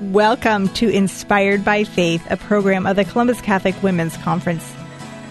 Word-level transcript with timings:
Welcome 0.00 0.68
to 0.74 0.88
Inspired 0.88 1.64
by 1.64 1.82
Faith, 1.82 2.24
a 2.30 2.36
program 2.36 2.86
of 2.86 2.94
the 2.94 3.04
Columbus 3.04 3.40
Catholic 3.40 3.74
Women's 3.82 4.16
Conference. 4.18 4.72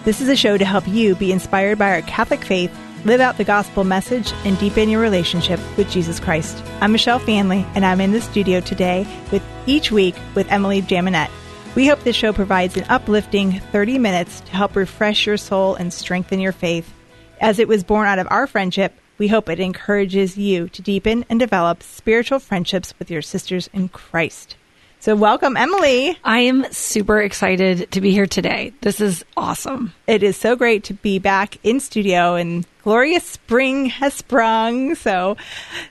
This 0.04 0.20
is 0.20 0.28
a 0.28 0.36
show 0.36 0.58
to 0.58 0.64
help 0.66 0.86
you 0.86 1.14
be 1.14 1.32
inspired 1.32 1.78
by 1.78 1.92
our 1.92 2.02
Catholic 2.02 2.44
faith, 2.44 2.70
live 3.06 3.18
out 3.18 3.38
the 3.38 3.44
gospel 3.44 3.82
message, 3.82 4.30
and 4.44 4.58
deepen 4.58 4.90
your 4.90 5.00
relationship 5.00 5.58
with 5.78 5.90
Jesus 5.90 6.20
Christ. 6.20 6.62
I'm 6.82 6.92
Michelle 6.92 7.18
Faehnle, 7.18 7.66
and 7.74 7.86
I'm 7.86 8.02
in 8.02 8.12
the 8.12 8.20
studio 8.20 8.60
today 8.60 9.06
with 9.32 9.42
each 9.64 9.90
week 9.90 10.16
with 10.34 10.52
Emily 10.52 10.82
Jaminet. 10.82 11.30
We 11.74 11.86
hope 11.86 12.00
this 12.00 12.14
show 12.14 12.34
provides 12.34 12.76
an 12.76 12.84
uplifting 12.90 13.60
30 13.60 13.98
minutes 13.98 14.40
to 14.42 14.52
help 14.52 14.76
refresh 14.76 15.24
your 15.24 15.38
soul 15.38 15.76
and 15.76 15.94
strengthen 15.94 16.40
your 16.40 16.52
faith. 16.52 16.92
As 17.40 17.58
it 17.58 17.68
was 17.68 17.84
born 17.84 18.06
out 18.06 18.18
of 18.18 18.28
our 18.30 18.46
friendship, 18.46 18.92
we 19.16 19.28
hope 19.28 19.48
it 19.48 19.60
encourages 19.60 20.36
you 20.36 20.68
to 20.68 20.82
deepen 20.82 21.24
and 21.30 21.40
develop 21.40 21.82
spiritual 21.82 22.38
friendships 22.38 22.94
with 22.98 23.10
your 23.10 23.22
sisters 23.22 23.70
in 23.72 23.88
Christ. 23.88 24.56
So, 25.00 25.14
welcome, 25.14 25.56
Emily. 25.56 26.18
I 26.24 26.40
am 26.40 26.66
super 26.72 27.20
excited 27.20 27.88
to 27.92 28.00
be 28.00 28.10
here 28.10 28.26
today. 28.26 28.72
This 28.80 29.00
is 29.00 29.24
awesome. 29.36 29.94
It 30.08 30.24
is 30.24 30.36
so 30.36 30.56
great 30.56 30.82
to 30.84 30.94
be 30.94 31.20
back 31.20 31.56
in 31.62 31.78
studio, 31.78 32.34
and 32.34 32.66
glorious 32.82 33.22
spring 33.22 33.86
has 33.86 34.14
sprung. 34.14 34.96
So, 34.96 35.36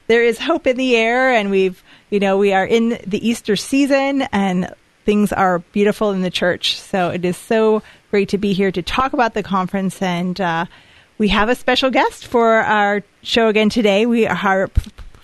there 0.07 0.23
is 0.23 0.37
hope 0.37 0.67
in 0.67 0.75
the 0.75 0.97
air, 0.97 1.31
and 1.31 1.49
we've, 1.49 1.81
you 2.09 2.19
know, 2.19 2.37
we 2.37 2.51
are 2.51 2.65
in 2.65 2.99
the 3.07 3.25
Easter 3.25 3.55
season, 3.55 4.23
and 4.33 4.73
things 5.05 5.31
are 5.31 5.59
beautiful 5.59 6.11
in 6.11 6.21
the 6.21 6.29
church. 6.29 6.77
So, 6.77 7.09
it 7.09 7.23
is 7.23 7.37
so 7.37 7.83
great 8.11 8.27
to 8.29 8.37
be 8.37 8.51
here 8.51 8.73
to 8.73 8.81
talk 8.81 9.13
about 9.13 9.33
the 9.33 9.43
conference 9.43 10.01
and, 10.01 10.39
uh, 10.41 10.65
we 11.17 11.29
have 11.29 11.49
a 11.49 11.55
special 11.55 11.89
guest 11.89 12.27
for 12.27 12.57
our 12.57 13.03
show 13.23 13.47
again 13.47 13.69
today. 13.69 14.05
We 14.05 14.27
are 14.27 14.69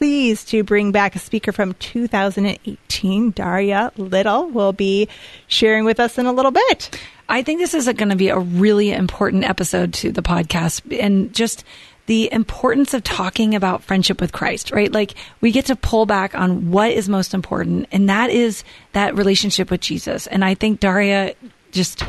pleased 0.04 0.50
to 0.50 0.66
bring 0.66 0.92
back 0.92 1.16
a 1.16 1.20
speaker 1.20 1.54
from 1.54 1.74
2018. 1.76 3.32
Derya 3.32 3.90
Little 3.96 4.50
will 4.50 4.74
be 4.74 5.08
sharing 5.48 5.86
with 5.86 5.98
us 5.98 6.18
in 6.18 6.26
a 6.26 6.34
little 6.34 6.52
bit. 6.52 7.00
I 7.30 7.42
think 7.42 7.62
this 7.62 7.73
is 7.73 7.86
going 7.86 8.10
to 8.10 8.18
be 8.18 8.28
a 8.28 8.38
really 8.38 8.92
important 8.92 9.45
episode 9.45 9.94
to 9.94 10.12
the 10.12 10.22
podcast 10.22 10.82
and 11.02 11.34
just 11.34 11.64
the 12.08 12.28
importance 12.34 12.94
of 12.94 13.06
talking 13.06 13.56
about 13.56 13.82
friendship 13.82 14.20
with 14.20 14.34
Christ, 14.34 14.72
right? 14.72 14.92
Like 14.92 15.14
we 15.40 15.54
get 15.54 15.68
to 15.68 15.76
pull 15.78 16.06
back 16.06 16.36
on 16.36 16.70
what 16.70 16.92
is 16.92 17.08
most 17.08 17.34
important, 17.34 17.88
and 17.94 18.10
that 18.10 18.30
is 18.30 18.66
that 18.92 19.16
relationship 19.16 19.72
with 19.72 19.80
Jesus. 19.80 20.28
And 20.28 20.44
I 20.44 20.54
think 20.54 20.82
Derya 20.82 21.34
just 21.72 22.04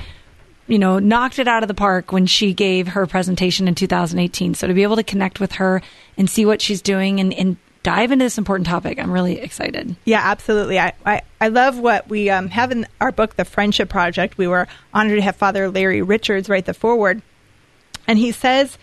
you 0.67 0.79
know, 0.79 0.99
knocked 0.99 1.39
it 1.39 1.47
out 1.47 1.63
of 1.63 1.69
the 1.69 1.75
park 1.75 2.11
when 2.11 2.27
she 2.27 2.55
gave 2.55 2.89
her 2.89 3.07
presentation 3.07 3.69
in 3.69 3.75
2018. 3.75 4.55
So 4.55 4.67
to 4.67 4.75
be 4.75 4.83
able 4.83 4.97
to 4.97 5.03
connect 5.03 5.39
with 5.39 5.53
her 5.53 5.83
and 6.17 6.29
see 6.29 6.47
what 6.47 6.63
she's 6.63 6.81
doing 6.81 7.21
and, 7.21 7.35
and 7.35 7.57
dive 7.85 8.11
into 8.11 8.25
this 8.25 8.39
important 8.39 8.67
topic, 8.67 8.99
I'm 8.99 9.13
really 9.13 9.39
excited. 9.39 9.95
Yeah, 10.05 10.21
absolutely. 10.23 10.81
I, 10.81 10.95
I, 11.07 11.21
I 11.41 11.49
love 11.49 11.79
what 11.79 12.09
we 12.09 12.31
um, 12.31 12.49
have 12.49 12.73
in 12.73 12.89
our 13.01 13.13
book, 13.13 13.37
The 13.37 13.45
Friendship 13.45 13.89
Project. 13.89 14.37
We 14.37 14.49
were 14.49 14.67
honored 14.93 15.17
to 15.17 15.23
have 15.23 15.37
Father 15.37 15.71
Larry 15.71 16.03
Richards 16.03 16.49
write 16.49 16.65
the 16.65 16.75
foreword. 16.75 17.23
And 18.09 18.19
he 18.19 18.33
says 18.33 18.79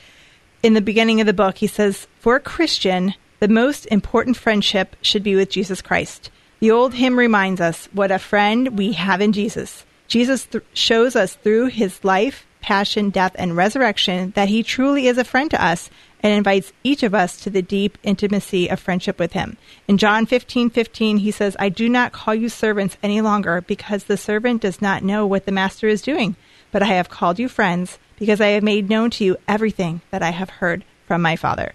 in 0.64 0.76
the 0.76 0.82
beginning 0.82 1.20
of 1.20 1.28
the 1.28 1.34
book, 1.34 1.58
he 1.58 1.68
says, 1.68 2.08
For 2.20 2.38
a 2.38 2.40
Christian, 2.40 3.16
the 3.40 3.48
most 3.48 3.88
important 3.88 4.38
friendship 4.38 4.96
should 5.02 5.24
be 5.24 5.36
with 5.36 5.50
Jesus 5.50 5.82
Christ. 5.82 6.30
The 6.60 6.72
old 6.72 6.94
hymn 6.94 7.18
reminds 7.18 7.60
us 7.60 7.90
what 7.92 8.12
a 8.12 8.20
friend 8.20 8.78
we 8.78 8.94
have 8.94 9.20
in 9.20 9.34
Jesus. 9.34 9.84
Jesus 10.08 10.46
th- 10.46 10.64
shows 10.74 11.16
us 11.16 11.34
through 11.34 11.68
his 11.68 12.04
life, 12.04 12.46
passion, 12.62 13.10
death, 13.10 13.36
and 13.36 13.58
resurrection 13.58 14.32
that 14.36 14.50
he 14.50 14.62
truly 14.62 15.08
is 15.08 15.18
a 15.18 15.24
friend 15.24 15.50
to 15.50 15.64
us 15.64 15.90
and 16.22 16.34
invites 16.34 16.74
each 16.84 17.04
of 17.04 17.14
us 17.14 17.40
to 17.42 17.50
the 17.50 17.62
deep 17.62 17.98
intimacy 18.04 18.70
of 18.70 18.80
friendship 18.80 19.20
with 19.20 19.34
him. 19.34 19.58
In 19.88 19.98
John 19.98 20.26
15 20.26 20.70
15, 20.70 21.18
he 21.18 21.32
says, 21.32 21.56
I 21.60 21.70
do 21.70 21.90
not 21.90 22.12
call 22.12 22.36
you 22.36 22.50
servants 22.50 22.98
any 23.04 23.22
longer 23.22 23.62
because 23.62 24.04
the 24.04 24.18
servant 24.18 24.62
does 24.62 24.82
not 24.82 25.04
know 25.04 25.26
what 25.26 25.46
the 25.46 25.52
master 25.52 25.88
is 25.88 26.02
doing, 26.02 26.36
but 26.72 26.84
I 26.84 26.88
have 26.88 27.10
called 27.10 27.40
you 27.40 27.50
friends 27.50 28.00
because 28.18 28.40
I 28.40 28.50
have 28.50 28.64
made 28.64 28.90
known 28.90 29.10
to 29.12 29.26
you 29.26 29.38
everything 29.48 30.02
that 30.12 30.22
I 30.22 30.30
have 30.30 30.50
heard 30.50 30.86
from 31.08 31.22
my 31.22 31.36
Father. 31.36 31.74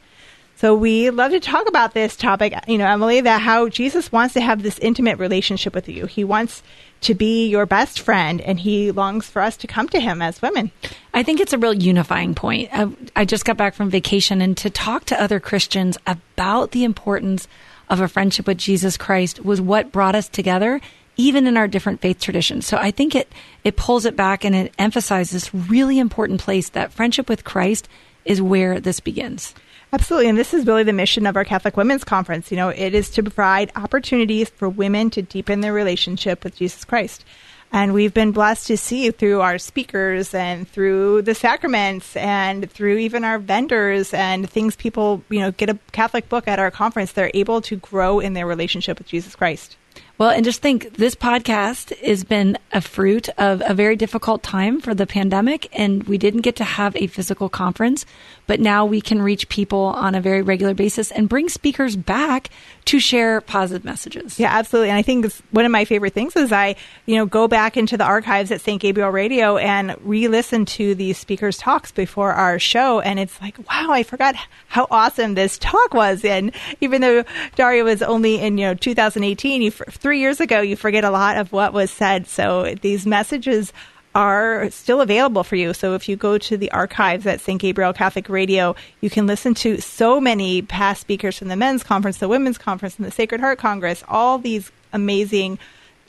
So 0.56 0.74
we 0.74 1.10
love 1.10 1.32
to 1.32 1.40
talk 1.40 1.68
about 1.68 1.92
this 1.92 2.16
topic, 2.16 2.54
you 2.66 2.78
know, 2.78 2.86
Emily, 2.86 3.20
that 3.20 3.42
how 3.42 3.68
Jesus 3.68 4.10
wants 4.10 4.32
to 4.34 4.40
have 4.40 4.62
this 4.62 4.78
intimate 4.78 5.18
relationship 5.18 5.74
with 5.74 5.86
you. 5.86 6.06
He 6.06 6.24
wants 6.24 6.62
to 7.02 7.14
be 7.14 7.46
your 7.46 7.66
best 7.66 8.00
friend 8.00 8.40
and 8.40 8.58
he 8.58 8.90
longs 8.90 9.28
for 9.28 9.42
us 9.42 9.58
to 9.58 9.66
come 9.66 9.86
to 9.90 10.00
him 10.00 10.22
as 10.22 10.40
women. 10.40 10.70
I 11.12 11.22
think 11.22 11.40
it's 11.40 11.52
a 11.52 11.58
real 11.58 11.74
unifying 11.74 12.34
point. 12.34 12.70
I, 12.72 12.88
I 13.14 13.24
just 13.26 13.44
got 13.44 13.58
back 13.58 13.74
from 13.74 13.90
vacation 13.90 14.40
and 14.40 14.56
to 14.56 14.70
talk 14.70 15.04
to 15.06 15.22
other 15.22 15.40
Christians 15.40 15.98
about 16.06 16.70
the 16.70 16.84
importance 16.84 17.46
of 17.90 18.00
a 18.00 18.08
friendship 18.08 18.46
with 18.46 18.56
Jesus 18.56 18.96
Christ 18.96 19.44
was 19.44 19.60
what 19.60 19.92
brought 19.92 20.14
us 20.14 20.28
together 20.28 20.80
even 21.18 21.46
in 21.46 21.56
our 21.56 21.68
different 21.68 22.00
faith 22.00 22.20
traditions. 22.20 22.66
So 22.66 22.76
I 22.76 22.90
think 22.90 23.14
it 23.14 23.30
it 23.64 23.76
pulls 23.76 24.04
it 24.04 24.16
back 24.16 24.44
and 24.44 24.54
it 24.54 24.74
emphasizes 24.78 25.32
this 25.32 25.54
really 25.54 25.98
important 25.98 26.40
place 26.40 26.70
that 26.70 26.92
friendship 26.92 27.28
with 27.28 27.44
Christ 27.44 27.88
is 28.26 28.42
where 28.42 28.78
this 28.80 29.00
begins. 29.00 29.54
Absolutely. 29.92 30.28
And 30.28 30.36
this 30.36 30.52
is 30.52 30.66
really 30.66 30.82
the 30.82 30.92
mission 30.92 31.26
of 31.26 31.36
our 31.36 31.44
Catholic 31.44 31.76
Women's 31.76 32.04
Conference. 32.04 32.50
You 32.50 32.56
know, 32.56 32.68
it 32.68 32.94
is 32.94 33.08
to 33.10 33.22
provide 33.22 33.70
opportunities 33.76 34.50
for 34.50 34.68
women 34.68 35.10
to 35.10 35.22
deepen 35.22 35.60
their 35.60 35.72
relationship 35.72 36.44
with 36.44 36.56
Jesus 36.56 36.84
Christ. 36.84 37.24
And 37.72 37.94
we've 37.94 38.14
been 38.14 38.32
blessed 38.32 38.66
to 38.68 38.76
see 38.76 39.10
through 39.10 39.40
our 39.40 39.58
speakers 39.58 40.34
and 40.34 40.68
through 40.68 41.22
the 41.22 41.34
sacraments 41.34 42.16
and 42.16 42.70
through 42.70 42.98
even 42.98 43.24
our 43.24 43.38
vendors 43.38 44.14
and 44.14 44.48
things 44.48 44.76
people, 44.76 45.22
you 45.28 45.40
know, 45.40 45.50
get 45.50 45.70
a 45.70 45.78
Catholic 45.92 46.28
book 46.28 46.46
at 46.46 46.58
our 46.58 46.70
conference, 46.70 47.12
they're 47.12 47.30
able 47.34 47.60
to 47.62 47.76
grow 47.76 48.20
in 48.20 48.34
their 48.34 48.46
relationship 48.46 48.98
with 48.98 49.08
Jesus 49.08 49.34
Christ. 49.34 49.76
Well, 50.18 50.30
and 50.30 50.46
just 50.46 50.62
think 50.62 50.94
this 50.96 51.14
podcast 51.14 51.94
has 51.98 52.24
been 52.24 52.56
a 52.72 52.80
fruit 52.80 53.28
of 53.36 53.62
a 53.66 53.74
very 53.74 53.96
difficult 53.96 54.42
time 54.42 54.80
for 54.80 54.94
the 54.94 55.06
pandemic, 55.06 55.68
and 55.78 56.04
we 56.04 56.16
didn't 56.16 56.40
get 56.40 56.56
to 56.56 56.64
have 56.64 56.96
a 56.96 57.06
physical 57.06 57.50
conference, 57.50 58.06
but 58.46 58.60
now 58.60 58.84
we 58.84 59.00
can 59.00 59.20
reach 59.20 59.48
people 59.48 59.78
on 59.78 60.14
a 60.14 60.20
very 60.20 60.42
regular 60.42 60.74
basis 60.74 61.10
and 61.10 61.28
bring 61.28 61.48
speakers 61.48 61.96
back 61.96 62.50
to 62.86 63.00
share 63.00 63.40
positive 63.40 63.84
messages. 63.84 64.38
Yeah, 64.38 64.56
absolutely. 64.56 64.90
And 64.90 64.98
I 64.98 65.02
think 65.02 65.32
one 65.50 65.64
of 65.64 65.72
my 65.72 65.84
favorite 65.84 66.14
things 66.14 66.36
is 66.36 66.52
I, 66.52 66.76
you 67.04 67.16
know, 67.16 67.26
go 67.26 67.48
back 67.48 67.76
into 67.76 67.96
the 67.96 68.04
archives 68.04 68.52
at 68.52 68.60
St. 68.60 68.80
Gabriel 68.80 69.10
Radio 69.10 69.56
and 69.56 69.96
re-listen 70.02 70.64
to 70.66 70.94
these 70.94 71.18
speakers' 71.18 71.58
talks 71.58 71.90
before 71.90 72.32
our 72.32 72.58
show, 72.58 73.00
and 73.00 73.18
it's 73.18 73.40
like, 73.40 73.58
wow, 73.58 73.88
I 73.90 74.02
forgot 74.02 74.36
how 74.68 74.86
awesome 74.90 75.34
this 75.34 75.58
talk 75.58 75.94
was. 75.94 76.24
And 76.24 76.52
even 76.80 77.00
though 77.00 77.24
Derya 77.56 77.84
was 77.84 78.02
only 78.02 78.40
in 78.40 78.58
you 78.58 78.66
know 78.66 78.74
2018, 78.74 79.62
you 79.62 79.70
three 79.70 80.20
years 80.20 80.40
ago, 80.40 80.60
you 80.60 80.76
forget 80.76 81.04
a 81.04 81.10
lot 81.10 81.36
of 81.36 81.52
what 81.52 81.72
was 81.72 81.90
said. 81.90 82.26
So 82.28 82.74
these 82.80 83.06
messages 83.06 83.72
are 84.16 84.70
still 84.70 85.02
available 85.02 85.44
for 85.44 85.56
you. 85.56 85.74
So 85.74 85.94
if 85.94 86.08
you 86.08 86.16
go 86.16 86.38
to 86.38 86.56
the 86.56 86.70
archives 86.70 87.26
at 87.26 87.42
St. 87.42 87.60
Gabriel 87.60 87.92
Catholic 87.92 88.30
Radio, 88.30 88.74
you 89.02 89.10
can 89.10 89.26
listen 89.26 89.52
to 89.56 89.78
so 89.82 90.22
many 90.22 90.62
past 90.62 91.02
speakers 91.02 91.38
from 91.38 91.48
the 91.48 91.56
men's 91.56 91.82
conference, 91.82 92.16
the 92.16 92.26
women's 92.26 92.56
conference, 92.56 92.96
and 92.96 93.06
the 93.06 93.10
Sacred 93.10 93.42
Heart 93.42 93.58
Congress, 93.58 94.02
all 94.08 94.38
these 94.38 94.72
amazing 94.94 95.58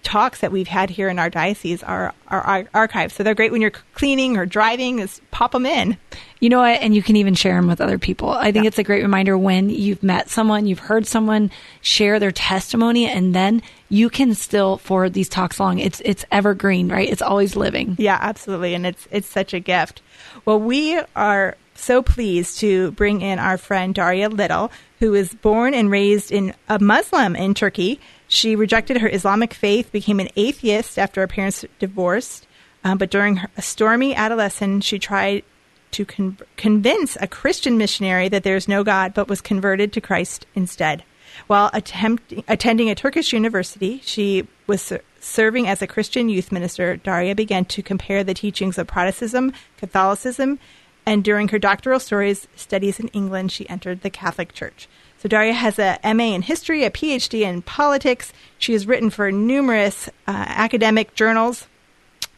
talks 0.03 0.40
that 0.40 0.52
we've 0.52 0.68
had 0.68 0.90
here 0.90 1.09
in 1.09 1.19
our 1.19 1.30
diocese 1.30 1.84
are, 1.84 2.13
are, 2.28 2.63
archived. 2.74 3.12
So 3.12 3.24
they're 3.24 3.35
great 3.35 3.52
when 3.52 3.62
you're 3.62 3.74
cleaning 3.94 4.38
or 4.38 4.46
driving, 4.46 5.00
is 5.00 5.22
pop 5.31 5.52
them 5.52 5.66
in. 5.66 5.97
You 6.40 6.50
know 6.50 6.59
what? 6.59 6.81
And 6.81 6.96
you 6.96 7.03
can 7.03 7.16
even 7.16 7.34
share 7.35 7.56
them 7.56 7.68
with 7.68 7.81
other 7.81 7.97
people. 7.97 8.30
I 8.30 8.52
think 8.52 8.63
yeah. 8.63 8.68
it's 8.69 8.80
a 8.80 8.84
great 8.84 9.02
reminder 9.02 9.38
when 9.38 9.69
you've 9.69 10.03
met 10.03 10.30
someone, 10.30 10.66
you've 10.66 10.80
heard 10.80 11.06
someone 11.06 11.52
share 11.81 12.19
their 12.19 12.31
testimony, 12.31 13.07
and 13.07 13.34
then 13.34 13.62
you 13.90 14.09
can 14.09 14.34
still 14.36 14.78
forward 14.78 15.13
these 15.13 15.30
talks 15.30 15.59
along. 15.59 15.80
It's 15.80 16.02
it's 16.06 16.25
evergreen, 16.31 16.90
right? 16.90 17.09
It's 17.09 17.22
always 17.22 17.56
living. 17.56 17.96
Yeah, 17.97 18.18
absolutely, 18.22 18.75
and 18.75 18.86
it's 18.86 19.07
it's 19.12 19.28
such 19.28 19.53
a 19.53 19.59
gift. 19.59 20.02
Well, 20.46 20.59
we 20.59 21.00
are 21.16 21.57
so 21.75 22.02
pleased 22.02 22.59
to 22.59 22.91
bring 22.91 23.22
in 23.22 23.40
our 23.40 23.57
friend 23.57 23.94
Derya 23.94 24.31
Little, 24.31 24.72
who 25.00 25.12
was 25.12 25.34
born 25.34 25.74
and 25.74 25.91
raised 25.91 26.31
in 26.31 26.53
a 26.69 26.80
Muslim 26.80 27.36
in 27.36 27.53
Turkey. 27.53 28.00
She 28.27 28.55
rejected 28.55 28.97
her 28.97 29.09
Islamic 29.09 29.53
faith, 29.53 29.91
became 29.91 30.19
an 30.19 30.29
atheist 30.35 31.00
after 31.00 31.21
her 31.21 31.27
parents 31.27 31.65
divorced. 31.79 32.45
Um, 32.83 32.97
but 32.97 33.09
during 33.09 33.38
her, 33.38 33.50
a 33.57 33.62
stormy 33.62 34.15
adolescence, 34.15 34.85
she 34.85 35.00
tried 35.00 35.44
to 35.91 36.06
con- 36.06 36.38
convince 36.57 37.18
a 37.19 37.27
Christian 37.27 37.77
missionary 37.77 38.29
that 38.29 38.44
there 38.44 38.56
is 38.56 38.68
no 38.68 38.83
God, 38.83 39.13
but 39.13 39.29
was 39.29 39.41
converted 39.41 39.94
to 39.94 40.01
Christ 40.01 40.45
instead. 40.56 41.03
While 41.47 41.69
attending 41.74 42.89
a 42.89 42.95
Turkish 42.95 43.31
university, 43.31 44.01
she 44.03 44.47
was 44.65 44.81
ser- 44.81 45.01
serving 45.19 45.68
as 45.68 45.81
a 45.81 45.88
Christian 45.88 46.30
youth 46.30 46.51
minister. 46.51 46.97
Derya 46.97 47.35
began 47.35 47.65
to 47.65 47.83
compare 47.83 48.23
the 48.23 48.33
teachings 48.33 48.77
of 48.77 48.88
Protestantism, 48.88 49.53
Catholicism, 49.77 50.59
and 51.06 51.23
during 51.23 51.47
her 51.50 51.59
doctoral 51.59 52.00
stories 52.00 52.47
studies 52.56 53.00
in 53.00 53.07
England, 53.09 53.51
she 53.51 53.69
entered 53.69 54.01
the 54.01 54.09
Catholic 54.09 54.51
Church. 54.53 54.89
So 55.19 55.28
Derya 55.28 55.54
has 55.54 55.80
a 55.80 56.00
MA 56.04 56.36
in 56.36 56.44
history, 56.44 56.84
a 56.84 56.92
PhD 56.92 57.42
in 57.42 57.64
politics. 57.64 58.31
She 58.60 58.74
has 58.74 58.86
written 58.86 59.10
for 59.10 59.31
numerous 59.31 60.10
uh, 60.28 60.31
academic 60.48 61.16
journals. 61.16 61.68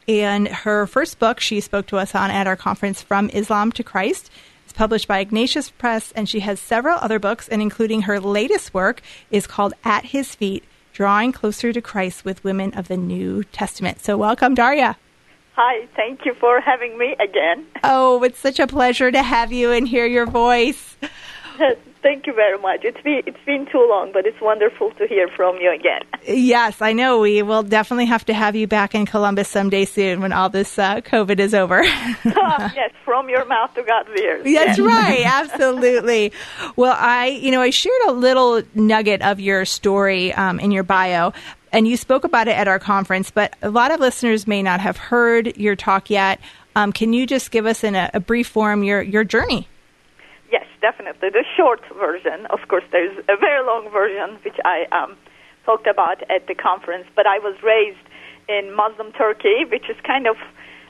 And 0.07 0.47
her 0.47 0.87
first 0.87 1.19
book 1.19 1.39
she 1.39 1.59
spoke 1.59 1.87
to 1.87 1.97
us 1.97 2.15
on 2.15 2.31
at 2.31 2.47
our 2.47 2.55
conference, 2.55 3.01
From 3.01 3.29
Islam 3.31 3.71
to 3.73 3.83
Christ, 3.83 4.31
is 4.65 4.73
published 4.73 5.07
by 5.07 5.19
Ignatius 5.19 5.69
Press, 5.69 6.11
and 6.13 6.27
she 6.27 6.39
has 6.39 6.59
several 6.59 6.97
other 6.99 7.19
books, 7.19 7.47
and 7.47 7.61
including 7.61 8.03
her 8.03 8.19
latest 8.19 8.73
work 8.73 9.01
is 9.29 9.45
called 9.45 9.73
At 9.83 10.05
His 10.05 10.33
Feet 10.33 10.63
Drawing 10.93 11.31
Closer 11.31 11.71
to 11.73 11.81
Christ 11.81 12.25
with 12.25 12.43
Women 12.43 12.73
of 12.73 12.87
the 12.87 12.97
New 12.97 13.43
Testament. 13.43 14.01
So, 14.01 14.17
welcome, 14.17 14.55
Derya. 14.55 14.95
Hi, 15.53 15.85
thank 15.95 16.25
you 16.25 16.33
for 16.35 16.61
having 16.61 16.97
me 16.97 17.15
again. 17.19 17.67
Oh, 17.83 18.23
it's 18.23 18.39
such 18.39 18.59
a 18.59 18.67
pleasure 18.67 19.11
to 19.11 19.21
have 19.21 19.51
you 19.51 19.71
and 19.71 19.87
hear 19.87 20.05
your 20.05 20.25
voice. 20.25 20.95
Thank 22.01 22.27
you 22.27 22.33
very 22.33 22.57
much. 22.57 22.85
It's 22.85 23.01
been 23.01 23.23
it's 23.25 23.43
been 23.45 23.65
too 23.65 23.85
long, 23.89 24.11
but 24.13 24.25
it's 24.25 24.39
wonderful 24.39 24.91
to 24.91 25.07
hear 25.07 25.27
from 25.27 25.57
you 25.57 25.71
again. 25.71 26.01
Yes, 26.49 26.81
I 26.81 26.93
know. 26.93 27.19
We 27.19 27.41
will 27.41 27.63
definitely 27.63 28.05
have 28.05 28.25
to 28.25 28.33
have 28.33 28.55
you 28.55 28.67
back 28.67 28.93
in 28.93 29.05
Columbus 29.05 29.47
someday 29.47 29.85
soon 29.85 30.21
when 30.21 30.31
all 30.31 30.49
this 30.49 30.77
uh, 30.77 31.01
COVID 31.01 31.39
is 31.39 31.53
over. 31.53 31.83
yes, 31.83 32.91
from 33.03 33.29
your 33.29 33.45
mouth 33.45 33.73
to 33.75 33.83
God's 33.83 34.09
ears. 34.19 34.43
That's 34.43 34.77
yes. 34.77 34.79
right. 34.79 35.25
Absolutely. 35.25 36.31
Well, 36.75 36.95
I 36.97 37.27
you 37.27 37.51
know 37.51 37.61
I 37.61 37.71
shared 37.71 38.01
a 38.07 38.11
little 38.11 38.61
nugget 38.75 39.21
of 39.21 39.39
your 39.39 39.65
story 39.65 40.33
um, 40.33 40.59
in 40.59 40.71
your 40.71 40.83
bio, 40.83 41.33
and 41.71 41.87
you 41.87 41.97
spoke 41.97 42.23
about 42.23 42.47
it 42.47 42.55
at 42.55 42.67
our 42.67 42.79
conference, 42.79 43.31
but 43.31 43.55
a 43.61 43.69
lot 43.69 43.91
of 43.91 43.99
listeners 43.99 44.47
may 44.47 44.61
not 44.61 44.79
have 44.79 44.97
heard 44.97 45.57
your 45.57 45.75
talk 45.75 46.09
yet. 46.09 46.39
Um, 46.75 46.91
can 46.93 47.13
you 47.13 47.25
just 47.25 47.51
give 47.51 47.65
us 47.65 47.83
in 47.83 47.95
a, 47.95 48.11
a 48.13 48.19
brief 48.19 48.47
form 48.47 48.83
your 48.83 49.01
your 49.01 49.23
journey? 49.23 49.67
Definitely. 50.81 51.29
The 51.29 51.43
short 51.57 51.81
version, 51.97 52.45
of 52.47 52.59
course, 52.69 52.85
there's 52.91 53.17
a 53.27 53.35
very 53.35 53.65
long 53.65 53.89
version 53.91 54.39
which 54.43 54.55
I 54.63 54.85
um, 54.91 55.17
talked 55.65 55.87
about 55.87 56.23
at 56.31 56.47
the 56.47 56.55
conference. 56.55 57.05
But 57.15 57.27
I 57.27 57.39
was 57.39 57.55
raised 57.61 58.05
in 58.47 58.73
Muslim 58.75 59.11
Turkey, 59.11 59.65
which 59.69 59.89
is 59.89 59.97
kind 60.07 60.25
of, 60.25 60.37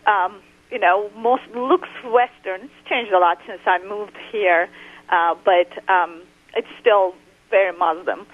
um, 0.06 0.42
you 0.70 0.80
know, 0.80 1.10
most 1.18 1.44
looks 1.56 1.90
Western. 2.06 2.70
It's 2.70 2.82
changed 2.88 3.12
a 3.12 3.18
lot 3.18 3.40
since 3.48 3.62
I 3.66 3.80
moved 3.84 4.18
here, 4.32 4.70
uh, 5.10 5.36
but 5.44 5.70
um, 5.92 6.22
it's 6.56 6.70
still 6.80 7.16
very 7.50 7.76
Muslim. 7.76 8.28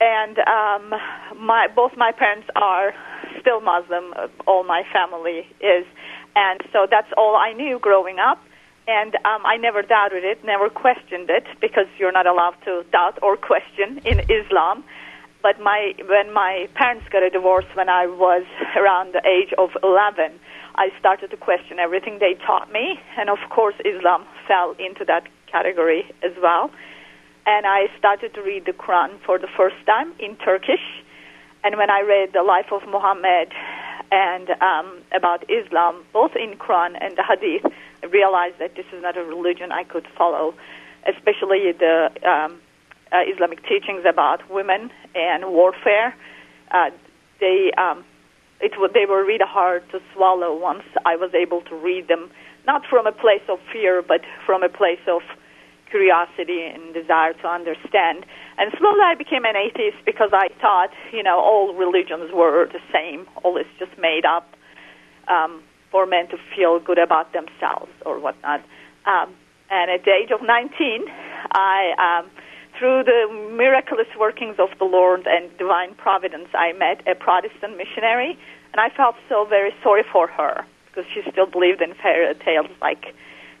And 0.00 0.38
um, 0.38 0.94
my 1.36 1.68
both 1.74 1.92
my 1.96 2.12
parents 2.12 2.48
are 2.56 2.94
still 3.40 3.60
Muslim. 3.60 4.14
All 4.46 4.64
my 4.64 4.84
family 4.92 5.46
is, 5.60 5.84
and 6.34 6.60
so 6.72 6.86
that's 6.88 7.12
all 7.16 7.36
I 7.36 7.52
knew 7.52 7.78
growing 7.78 8.18
up 8.18 8.40
and 8.88 9.14
um, 9.16 9.44
I 9.44 9.58
never 9.58 9.82
doubted 9.82 10.24
it, 10.24 10.42
never 10.44 10.70
questioned 10.70 11.28
it, 11.28 11.44
because 11.60 11.86
you're 11.98 12.10
not 12.10 12.26
allowed 12.26 12.56
to 12.64 12.84
doubt 12.90 13.18
or 13.22 13.36
question 13.36 14.00
in 14.04 14.20
Islam. 14.32 14.82
But 15.42 15.60
my 15.60 15.94
when 16.08 16.32
my 16.32 16.68
parents 16.74 17.04
got 17.12 17.22
a 17.22 17.30
divorce 17.30 17.66
when 17.74 17.88
I 17.88 18.06
was 18.06 18.44
around 18.76 19.12
the 19.12 19.22
age 19.24 19.52
of 19.56 19.70
11, 19.84 20.32
I 20.74 20.88
started 20.98 21.30
to 21.30 21.36
question 21.36 21.78
everything 21.78 22.18
they 22.18 22.34
taught 22.34 22.72
me, 22.72 22.98
and 23.16 23.28
of 23.30 23.38
course 23.50 23.76
Islam 23.84 24.26
fell 24.48 24.74
into 24.78 25.04
that 25.04 25.28
category 25.46 26.10
as 26.24 26.32
well. 26.42 26.70
And 27.46 27.66
I 27.66 27.86
started 27.98 28.34
to 28.34 28.42
read 28.42 28.64
the 28.66 28.72
Quran 28.72 29.20
for 29.24 29.38
the 29.38 29.48
first 29.56 29.76
time 29.86 30.12
in 30.18 30.36
Turkish. 30.36 30.84
And 31.62 31.76
when 31.76 31.90
I 31.90 32.00
read 32.00 32.32
the 32.32 32.42
life 32.42 32.72
of 32.72 32.82
Muhammad 32.88 33.52
and 34.10 34.50
um, 34.60 34.98
about 35.14 35.44
Islam, 35.48 36.04
both 36.12 36.32
in 36.36 36.58
Quran 36.58 36.96
and 37.00 37.16
the 37.16 37.22
Hadith, 37.22 37.72
realized 38.06 38.56
that 38.58 38.74
this 38.74 38.86
is 38.92 39.02
not 39.02 39.16
a 39.16 39.24
religion 39.24 39.72
I 39.72 39.84
could 39.84 40.06
follow, 40.16 40.54
especially 41.06 41.72
the 41.72 42.10
um, 42.26 42.60
uh, 43.12 43.22
Islamic 43.26 43.62
teachings 43.62 44.04
about 44.08 44.48
women 44.50 44.90
and 45.14 45.50
warfare. 45.52 46.14
Uh, 46.70 46.90
they 47.40 47.70
um, 47.76 48.04
it 48.60 48.72
they 48.92 49.06
were 49.06 49.24
really 49.24 49.46
hard 49.46 49.88
to 49.90 50.00
swallow 50.14 50.56
once 50.56 50.82
I 51.06 51.16
was 51.16 51.32
able 51.34 51.62
to 51.62 51.74
read 51.76 52.08
them, 52.08 52.30
not 52.66 52.82
from 52.88 53.06
a 53.06 53.12
place 53.12 53.42
of 53.48 53.58
fear, 53.72 54.02
but 54.02 54.22
from 54.44 54.62
a 54.62 54.68
place 54.68 55.02
of 55.06 55.22
curiosity 55.90 56.62
and 56.62 56.92
desire 56.92 57.32
to 57.32 57.48
understand. 57.48 58.26
And 58.58 58.72
slowly 58.78 59.00
I 59.02 59.14
became 59.14 59.44
an 59.44 59.56
atheist 59.56 60.04
because 60.04 60.30
I 60.32 60.48
thought, 60.60 60.90
you 61.12 61.22
know, 61.22 61.38
all 61.38 61.74
religions 61.74 62.30
were 62.32 62.66
the 62.66 62.80
same, 62.92 63.26
all 63.42 63.56
is 63.56 63.66
just 63.78 63.96
made 63.98 64.24
up. 64.24 64.54
Um, 65.28 65.62
for 65.90 66.06
men 66.06 66.28
to 66.28 66.36
feel 66.54 66.78
good 66.80 66.98
about 66.98 67.32
themselves 67.32 67.90
or 68.04 68.18
whatnot. 68.18 68.60
Um, 69.06 69.34
and 69.70 69.90
at 69.90 70.04
the 70.04 70.12
age 70.12 70.30
of 70.30 70.40
19, 70.42 71.04
I, 71.52 71.92
um, 71.98 72.30
through 72.78 73.04
the 73.04 73.52
miraculous 73.56 74.08
workings 74.18 74.56
of 74.58 74.70
the 74.78 74.84
Lord 74.84 75.26
and 75.26 75.50
divine 75.58 75.94
providence, 75.94 76.48
I 76.54 76.72
met 76.72 77.06
a 77.06 77.14
Protestant 77.14 77.76
missionary, 77.76 78.38
and 78.72 78.80
I 78.80 78.88
felt 78.94 79.16
so 79.28 79.44
very 79.44 79.72
sorry 79.82 80.04
for 80.10 80.26
her 80.28 80.64
because 80.86 81.04
she 81.12 81.22
still 81.30 81.46
believed 81.46 81.82
in 81.82 81.94
fairy 81.94 82.34
tales 82.44 82.70
like 82.80 83.14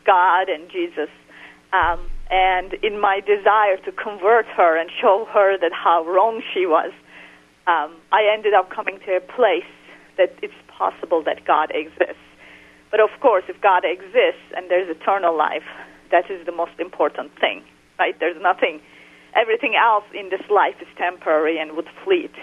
God 0.04 0.48
and 0.48 0.70
Jesus. 0.70 1.10
Um, 1.72 2.10
and 2.30 2.74
in 2.82 3.00
my 3.00 3.20
desire 3.20 3.76
to 3.84 3.92
convert 3.92 4.46
her 4.46 4.78
and 4.78 4.90
show 5.00 5.26
her 5.32 5.58
that 5.58 5.72
how 5.72 6.04
wrong 6.04 6.42
she 6.54 6.66
was, 6.66 6.92
um, 7.66 7.96
I 8.12 8.30
ended 8.32 8.54
up 8.54 8.70
coming 8.70 8.98
to 9.04 9.16
a 9.16 9.20
place 9.20 9.68
that 10.16 10.34
it's 10.42 10.54
possible 10.78 11.22
that 11.24 11.44
God 11.44 11.72
exists. 11.74 12.28
But 12.90 13.00
of 13.00 13.10
course, 13.20 13.44
if 13.48 13.60
God 13.60 13.82
exists 13.84 14.46
and 14.56 14.70
there's 14.70 14.88
eternal 14.88 15.36
life, 15.36 15.68
that 16.10 16.30
is 16.30 16.46
the 16.46 16.52
most 16.52 16.78
important 16.78 17.30
thing, 17.38 17.62
right? 17.98 18.18
There's 18.18 18.40
nothing, 18.40 18.80
everything 19.34 19.74
else 19.76 20.04
in 20.14 20.30
this 20.30 20.46
life 20.48 20.76
is 20.80 20.88
temporary 20.96 21.58
and 21.58 21.76
would 21.76 21.88
fleet. 22.04 22.34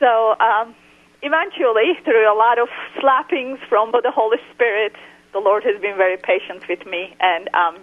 So 0.00 0.34
um, 0.40 0.74
eventually, 1.22 1.94
through 2.04 2.26
a 2.26 2.34
lot 2.34 2.58
of 2.58 2.68
slappings 2.98 3.58
from 3.68 3.92
the 3.92 4.10
Holy 4.10 4.38
Spirit, 4.52 4.94
the 5.32 5.38
Lord 5.38 5.62
has 5.64 5.80
been 5.80 5.96
very 5.96 6.16
patient 6.16 6.66
with 6.68 6.84
me, 6.84 7.14
and 7.20 7.48
um, 7.54 7.78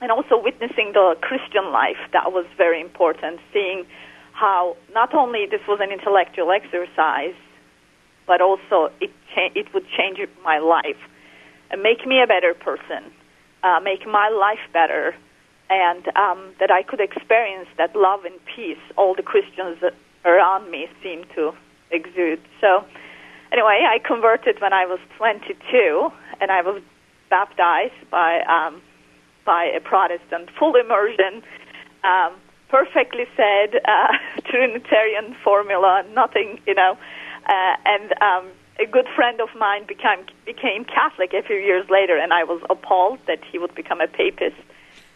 and 0.00 0.10
also 0.10 0.40
witnessing 0.40 0.92
the 0.94 1.16
Christian 1.20 1.70
life 1.72 2.00
that 2.12 2.32
was 2.32 2.46
very 2.56 2.80
important. 2.80 3.40
Seeing 3.52 3.84
how 4.32 4.76
not 4.94 5.14
only 5.14 5.46
this 5.46 5.60
was 5.68 5.80
an 5.82 5.90
intellectual 5.90 6.50
exercise, 6.50 7.34
but 8.26 8.40
also 8.40 8.90
it 9.00 9.10
cha- 9.34 9.52
it 9.54 9.72
would 9.74 9.86
change 9.96 10.18
my 10.44 10.58
life 10.58 11.00
and 11.70 11.82
make 11.82 12.06
me 12.06 12.22
a 12.22 12.26
better 12.26 12.54
person, 12.54 13.10
uh, 13.62 13.80
make 13.82 14.06
my 14.06 14.28
life 14.28 14.60
better, 14.72 15.14
and 15.70 16.06
um, 16.16 16.52
that 16.60 16.70
I 16.70 16.82
could 16.82 17.00
experience 17.00 17.68
that 17.78 17.96
love 17.96 18.24
and 18.24 18.34
peace 18.44 18.82
all 18.96 19.14
the 19.14 19.22
Christians 19.22 19.78
around 20.24 20.70
me 20.70 20.88
seem 21.02 21.24
to 21.34 21.52
exude. 21.90 22.40
So, 22.60 22.84
anyway, 23.50 23.84
I 23.88 23.98
converted 23.98 24.60
when 24.60 24.72
I 24.72 24.86
was 24.86 25.00
22, 25.16 26.10
and 26.40 26.50
I 26.50 26.60
was 26.62 26.82
baptized 27.30 28.10
by 28.10 28.42
um, 28.42 28.82
by 29.44 29.64
a 29.64 29.80
Protestant, 29.80 30.50
full 30.58 30.76
immersion. 30.76 31.42
Um, 32.04 32.36
perfectly 32.72 33.24
said 33.36 33.80
uh, 33.84 34.08
Trinitarian 34.50 35.36
formula, 35.44 36.04
nothing, 36.14 36.58
you 36.66 36.74
know, 36.74 36.96
uh, 37.46 37.76
and 37.84 38.12
um, 38.22 38.50
a 38.80 38.86
good 38.86 39.06
friend 39.14 39.40
of 39.40 39.48
mine 39.58 39.86
became 39.86 40.26
became 40.44 40.84
Catholic 40.84 41.32
a 41.34 41.42
few 41.42 41.56
years 41.56 41.88
later, 41.90 42.16
and 42.16 42.32
I 42.32 42.44
was 42.44 42.60
appalled 42.70 43.18
that 43.26 43.40
he 43.50 43.58
would 43.58 43.74
become 43.74 44.00
a 44.00 44.08
papist 44.08 44.56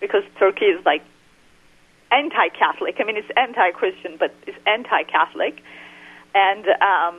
because 0.01 0.23
Turkey 0.39 0.67
is 0.67 0.85
like 0.85 1.03
anti-Catholic. 2.11 2.97
I 3.01 3.05
mean, 3.05 3.17
it's 3.17 3.31
anti-Christian, 3.37 4.17
but 4.19 4.35
it's 4.47 4.59
anti-Catholic. 4.67 5.61
And 6.35 6.67
um, 6.69 7.19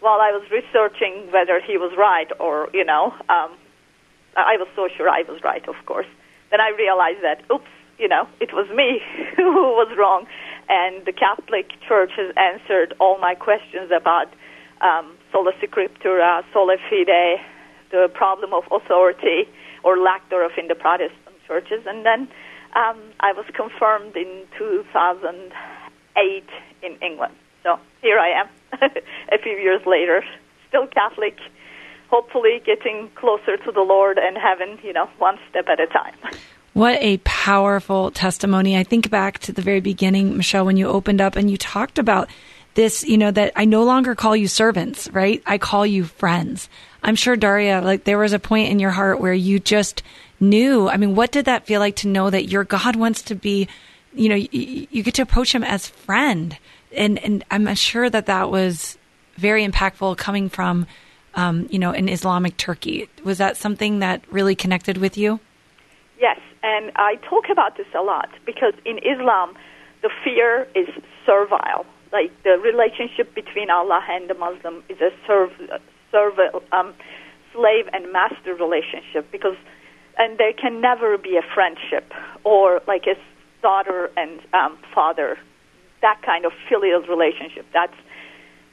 while 0.00 0.20
I 0.20 0.30
was 0.30 0.48
researching 0.50 1.30
whether 1.32 1.60
he 1.60 1.76
was 1.76 1.92
right 1.96 2.30
or 2.38 2.68
you 2.72 2.84
know, 2.84 3.12
um, 3.28 3.50
I 4.36 4.56
was 4.56 4.68
so 4.74 4.88
sure 4.96 5.08
I 5.08 5.22
was 5.28 5.42
right, 5.42 5.66
of 5.68 5.76
course. 5.86 6.06
Then 6.50 6.60
I 6.60 6.70
realized 6.70 7.22
that, 7.22 7.42
oops, 7.50 7.68
you 7.98 8.08
know, 8.08 8.28
it 8.40 8.52
was 8.52 8.68
me 8.70 9.00
who 9.36 9.52
was 9.52 9.94
wrong, 9.96 10.26
and 10.68 11.04
the 11.04 11.12
Catholic 11.12 11.70
Church 11.86 12.12
has 12.16 12.32
answered 12.36 12.94
all 12.98 13.18
my 13.18 13.34
questions 13.34 13.90
about 13.90 14.28
um, 14.82 15.16
sola 15.30 15.52
scriptura, 15.54 16.42
sola 16.52 16.76
fide, 16.90 17.40
the 17.90 18.08
problem 18.12 18.52
of 18.52 18.64
authority 18.70 19.48
or 19.84 19.98
lack 19.98 20.28
thereof 20.30 20.52
in 20.58 20.68
the 20.68 20.74
Protestant 20.74 21.36
churches. 21.46 21.84
And 21.86 22.04
then 22.04 22.28
um, 22.74 22.98
I 23.20 23.32
was 23.32 23.46
confirmed 23.54 24.16
in 24.16 24.44
2008 24.58 26.44
in 26.82 26.96
England. 27.02 27.34
So 27.62 27.78
here 28.00 28.18
I 28.18 28.28
am 28.40 28.48
a 29.32 29.38
few 29.38 29.52
years 29.52 29.80
later, 29.86 30.24
still 30.68 30.86
Catholic, 30.86 31.38
hopefully 32.08 32.60
getting 32.64 33.10
closer 33.14 33.56
to 33.56 33.72
the 33.72 33.82
Lord 33.82 34.18
and 34.18 34.36
heaven, 34.36 34.78
you 34.82 34.92
know, 34.92 35.08
one 35.18 35.38
step 35.50 35.68
at 35.68 35.80
a 35.80 35.86
time. 35.86 36.14
What 36.74 36.96
a 37.02 37.18
powerful 37.18 38.10
testimony. 38.10 38.78
I 38.78 38.82
think 38.82 39.10
back 39.10 39.40
to 39.40 39.52
the 39.52 39.60
very 39.60 39.80
beginning, 39.80 40.38
Michelle, 40.38 40.64
when 40.64 40.78
you 40.78 40.88
opened 40.88 41.20
up 41.20 41.36
and 41.36 41.50
you 41.50 41.58
talked 41.58 41.98
about 41.98 42.30
this, 42.74 43.04
you 43.04 43.18
know, 43.18 43.30
that 43.30 43.52
I 43.56 43.64
no 43.64 43.84
longer 43.84 44.14
call 44.14 44.36
you 44.36 44.48
servants, 44.48 45.08
right? 45.10 45.42
I 45.46 45.58
call 45.58 45.84
you 45.86 46.04
friends. 46.04 46.68
I'm 47.02 47.16
sure, 47.16 47.36
Derya, 47.36 47.82
like 47.82 48.04
there 48.04 48.18
was 48.18 48.32
a 48.32 48.38
point 48.38 48.70
in 48.70 48.78
your 48.78 48.90
heart 48.90 49.20
where 49.20 49.34
you 49.34 49.58
just 49.58 50.02
knew. 50.40 50.88
I 50.88 50.96
mean, 50.96 51.14
what 51.14 51.32
did 51.32 51.46
that 51.46 51.66
feel 51.66 51.80
like 51.80 51.96
to 51.96 52.08
know 52.08 52.30
that 52.30 52.48
your 52.48 52.64
God 52.64 52.96
wants 52.96 53.22
to 53.22 53.34
be, 53.34 53.68
you 54.14 54.28
know, 54.28 54.34
you, 54.34 54.86
you 54.90 55.02
get 55.02 55.14
to 55.14 55.22
approach 55.22 55.54
him 55.54 55.64
as 55.64 55.88
friend? 55.88 56.56
And, 56.94 57.18
and 57.18 57.44
I'm 57.50 57.74
sure 57.74 58.08
that 58.08 58.26
that 58.26 58.50
was 58.50 58.98
very 59.36 59.66
impactful 59.66 60.16
coming 60.18 60.48
from, 60.48 60.86
um, 61.34 61.66
you 61.70 61.78
know, 61.78 61.90
an 61.90 62.08
Islamic 62.08 62.56
Turkey. 62.56 63.08
Was 63.24 63.38
that 63.38 63.56
something 63.56 64.00
that 64.00 64.22
really 64.30 64.54
connected 64.54 64.98
with 64.98 65.16
you? 65.16 65.40
Yes, 66.20 66.38
and 66.62 66.92
I 66.96 67.16
talk 67.28 67.44
about 67.50 67.76
this 67.76 67.86
a 67.94 68.02
lot 68.02 68.28
because 68.46 68.74
in 68.84 68.98
Islam, 68.98 69.56
the 70.02 70.10
fear 70.22 70.68
is 70.74 70.88
servile. 71.26 71.86
Like 72.12 72.30
the 72.44 72.58
relationship 72.58 73.34
between 73.34 73.70
Allah 73.70 74.00
and 74.10 74.28
the 74.28 74.34
Muslim 74.34 74.82
is 74.88 75.00
a 75.00 75.10
serv, 75.26 75.50
servile, 76.10 76.62
um, 76.72 76.94
slave 77.52 77.86
and 77.92 78.12
master 78.12 78.54
relationship 78.54 79.30
because, 79.32 79.56
and 80.18 80.38
there 80.38 80.52
can 80.52 80.80
never 80.80 81.16
be 81.16 81.36
a 81.36 81.42
friendship 81.54 82.12
or 82.44 82.80
like 82.86 83.04
a 83.06 83.16
daughter 83.62 84.10
and 84.16 84.40
um, 84.52 84.76
father, 84.94 85.38
that 86.02 86.20
kind 86.24 86.44
of 86.44 86.52
filial 86.68 87.00
relationship. 87.02 87.64
That's 87.72 87.96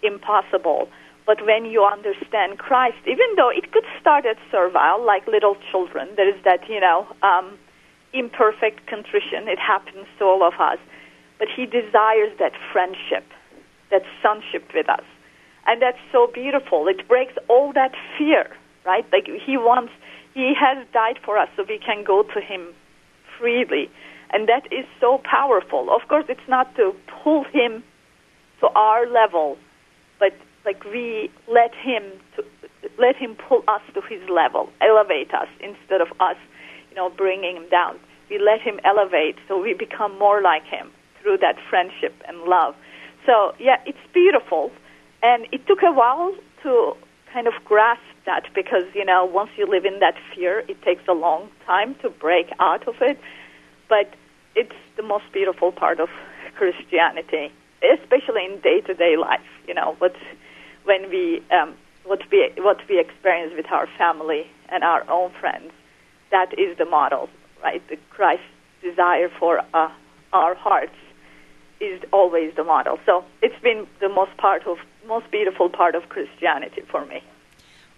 impossible. 0.03 0.89
But 1.25 1.45
when 1.45 1.65
you 1.65 1.85
understand 1.85 2.57
Christ, 2.57 2.97
even 3.05 3.35
though 3.37 3.49
it 3.49 3.71
could 3.71 3.85
start 4.01 4.25
at 4.25 4.37
servile, 4.51 5.05
like 5.05 5.27
little 5.27 5.55
children, 5.71 6.09
there 6.15 6.27
is 6.27 6.43
that, 6.43 6.67
you 6.67 6.79
know, 6.79 7.05
um, 7.21 7.57
imperfect 8.13 8.87
contrition. 8.87 9.47
It 9.47 9.59
happens 9.59 10.07
to 10.17 10.25
all 10.25 10.43
of 10.43 10.53
us. 10.59 10.79
But 11.39 11.47
He 11.55 11.65
desires 11.65 12.35
that 12.39 12.51
friendship, 12.71 13.25
that 13.91 14.03
sonship 14.21 14.69
with 14.73 14.89
us. 14.89 15.03
And 15.65 15.81
that's 15.81 15.99
so 16.11 16.27
beautiful. 16.33 16.87
It 16.87 17.07
breaks 17.07 17.33
all 17.47 17.73
that 17.73 17.93
fear, 18.17 18.51
right? 18.85 19.05
Like 19.11 19.25
He 19.25 19.57
wants, 19.57 19.93
He 20.33 20.53
has 20.59 20.85
died 20.93 21.19
for 21.23 21.37
us 21.37 21.49
so 21.55 21.63
we 21.67 21.79
can 21.79 22.03
go 22.03 22.23
to 22.23 22.41
Him 22.41 22.73
freely. 23.37 23.89
And 24.31 24.47
that 24.47 24.67
is 24.71 24.85
so 24.99 25.21
powerful. 25.23 25.89
Of 25.89 26.07
course, 26.07 26.25
it's 26.29 26.47
not 26.47 26.75
to 26.75 26.93
pull 27.23 27.45
Him 27.51 27.83
to 28.59 28.67
our 28.75 29.07
level, 29.07 29.57
but 30.19 30.33
like 30.65 30.83
we 30.85 31.31
let 31.47 31.73
Him 31.73 32.03
to, 32.35 32.43
let 32.99 33.15
Him 33.15 33.35
pull 33.47 33.63
us 33.67 33.81
to 33.95 34.01
His 34.01 34.21
level, 34.29 34.69
elevate 34.81 35.33
us 35.33 35.47
instead 35.61 36.01
of 36.01 36.09
us 36.19 36.35
you 36.89 36.95
know, 36.95 37.09
bringing 37.09 37.55
him 37.55 37.69
down. 37.69 37.99
We 38.29 38.39
let 38.39 38.61
him 38.61 38.79
elevate 38.83 39.35
so 39.47 39.61
we 39.61 39.73
become 39.73 40.17
more 40.17 40.41
like 40.41 40.63
him 40.63 40.91
through 41.21 41.37
that 41.37 41.55
friendship 41.69 42.13
and 42.27 42.43
love. 42.43 42.75
So, 43.25 43.53
yeah, 43.59 43.77
it's 43.85 43.97
beautiful. 44.13 44.71
And 45.21 45.47
it 45.51 45.65
took 45.67 45.83
a 45.83 45.91
while 45.91 46.33
to 46.63 46.93
kind 47.33 47.47
of 47.47 47.53
grasp 47.65 48.01
that 48.25 48.43
because, 48.55 48.83
you 48.93 49.05
know, 49.05 49.25
once 49.25 49.51
you 49.57 49.67
live 49.67 49.85
in 49.85 49.99
that 49.99 50.15
fear, 50.33 50.63
it 50.67 50.81
takes 50.81 51.03
a 51.07 51.13
long 51.13 51.49
time 51.65 51.95
to 52.01 52.09
break 52.09 52.47
out 52.59 52.87
of 52.87 52.95
it. 53.01 53.19
But 53.87 54.13
it's 54.55 54.75
the 54.97 55.03
most 55.03 55.25
beautiful 55.33 55.71
part 55.71 55.99
of 55.99 56.09
Christianity, 56.55 57.51
especially 57.83 58.45
in 58.45 58.59
day 58.61 58.81
to 58.81 58.93
day 58.93 59.15
life, 59.17 59.49
you 59.67 59.73
know, 59.73 59.95
what, 59.99 60.15
when 60.83 61.09
we, 61.09 61.43
um, 61.51 61.75
what, 62.05 62.21
we, 62.31 62.51
what 62.57 62.79
we 62.89 62.99
experience 62.99 63.53
with 63.55 63.71
our 63.71 63.87
family 63.97 64.47
and 64.69 64.83
our 64.83 65.07
own 65.09 65.31
friends 65.39 65.71
that 66.31 66.57
is 66.57 66.77
the 66.77 66.85
model, 66.85 67.29
right? 67.63 67.81
The 67.89 67.97
Christ's 68.09 68.45
desire 68.81 69.29
for 69.39 69.61
uh, 69.73 69.91
our 70.33 70.55
hearts 70.55 70.95
is 71.79 72.01
always 72.11 72.53
the 72.55 72.63
model. 72.63 72.99
So 73.05 73.23
it's 73.41 73.59
been 73.61 73.87
the 73.99 74.09
most 74.09 74.35
part 74.37 74.65
of 74.67 74.77
most 75.07 75.31
beautiful 75.31 75.69
part 75.69 75.95
of 75.95 76.07
Christianity 76.09 76.81
for 76.81 77.05
me. 77.05 77.23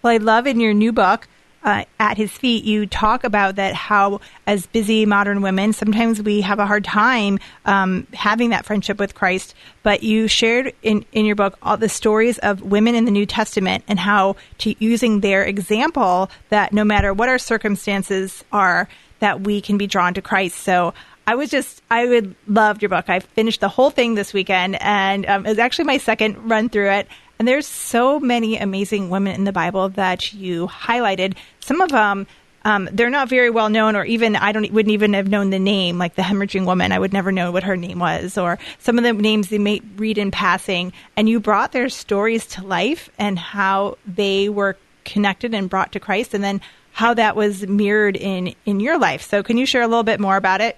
Well, 0.02 0.14
I 0.14 0.16
love 0.16 0.46
in 0.46 0.60
your 0.60 0.72
new 0.72 0.92
book. 0.92 1.28
Uh, 1.64 1.84
at 2.00 2.16
his 2.16 2.32
feet, 2.32 2.64
you 2.64 2.86
talk 2.86 3.22
about 3.22 3.54
that 3.54 3.72
how, 3.72 4.20
as 4.48 4.66
busy 4.66 5.06
modern 5.06 5.42
women, 5.42 5.72
sometimes 5.72 6.20
we 6.20 6.40
have 6.40 6.58
a 6.58 6.66
hard 6.66 6.82
time 6.82 7.38
um, 7.66 8.04
having 8.14 8.50
that 8.50 8.64
friendship 8.64 8.98
with 8.98 9.14
Christ. 9.14 9.54
But 9.84 10.02
you 10.02 10.26
shared 10.26 10.72
in, 10.82 11.04
in 11.12 11.24
your 11.24 11.36
book 11.36 11.56
all 11.62 11.76
the 11.76 11.88
stories 11.88 12.38
of 12.38 12.62
women 12.62 12.96
in 12.96 13.04
the 13.04 13.12
New 13.12 13.26
Testament 13.26 13.84
and 13.86 14.00
how, 14.00 14.34
to 14.58 14.74
using 14.80 15.20
their 15.20 15.44
example, 15.44 16.30
that 16.48 16.72
no 16.72 16.82
matter 16.82 17.14
what 17.14 17.28
our 17.28 17.38
circumstances 17.38 18.42
are, 18.50 18.88
that 19.20 19.42
we 19.42 19.60
can 19.60 19.78
be 19.78 19.86
drawn 19.86 20.14
to 20.14 20.22
Christ. 20.22 20.56
So 20.58 20.94
I 21.26 21.34
was 21.36 21.50
just, 21.50 21.82
I 21.90 22.06
would 22.06 22.34
loved 22.46 22.82
your 22.82 22.88
book. 22.88 23.08
I 23.08 23.20
finished 23.20 23.60
the 23.60 23.68
whole 23.68 23.90
thing 23.90 24.14
this 24.14 24.32
weekend, 24.32 24.80
and 24.80 25.24
um, 25.26 25.46
it 25.46 25.50
was 25.50 25.58
actually 25.58 25.84
my 25.84 25.98
second 25.98 26.50
run 26.50 26.68
through 26.68 26.90
it. 26.90 27.08
And 27.38 27.48
there's 27.48 27.66
so 27.66 28.20
many 28.20 28.56
amazing 28.56 29.10
women 29.10 29.34
in 29.34 29.44
the 29.44 29.52
Bible 29.52 29.88
that 29.90 30.32
you 30.32 30.68
highlighted. 30.68 31.36
Some 31.60 31.80
of 31.80 31.90
them, 31.90 32.26
um, 32.64 32.88
they're 32.92 33.10
not 33.10 33.28
very 33.28 33.50
well 33.50 33.68
known, 33.68 33.96
or 33.96 34.04
even 34.04 34.36
I 34.36 34.52
don't 34.52 34.70
wouldn't 34.72 34.92
even 34.92 35.14
have 35.14 35.28
known 35.28 35.50
the 35.50 35.58
name, 35.58 35.98
like 35.98 36.14
the 36.14 36.22
hemorrhaging 36.22 36.66
woman. 36.66 36.92
I 36.92 36.98
would 36.98 37.12
never 37.12 37.32
know 37.32 37.50
what 37.52 37.64
her 37.64 37.76
name 37.76 37.98
was, 37.98 38.36
or 38.36 38.58
some 38.78 38.98
of 38.98 39.04
the 39.04 39.12
names 39.12 39.48
they 39.48 39.58
may 39.58 39.80
read 39.96 40.18
in 40.18 40.30
passing. 40.30 40.92
And 41.16 41.28
you 41.28 41.40
brought 41.40 41.72
their 41.72 41.88
stories 41.88 42.46
to 42.48 42.64
life 42.64 43.10
and 43.18 43.38
how 43.38 43.98
they 44.06 44.48
were 44.48 44.76
connected 45.04 45.54
and 45.54 45.70
brought 45.70 45.92
to 45.92 46.00
Christ, 46.00 46.34
and 46.34 46.42
then 46.42 46.60
how 46.92 47.14
that 47.14 47.36
was 47.36 47.66
mirrored 47.66 48.16
in 48.16 48.54
in 48.66 48.80
your 48.80 48.98
life. 48.98 49.22
So, 49.22 49.42
can 49.42 49.56
you 49.56 49.66
share 49.66 49.82
a 49.82 49.88
little 49.88 50.04
bit 50.04 50.20
more 50.20 50.36
about 50.36 50.60
it? 50.60 50.76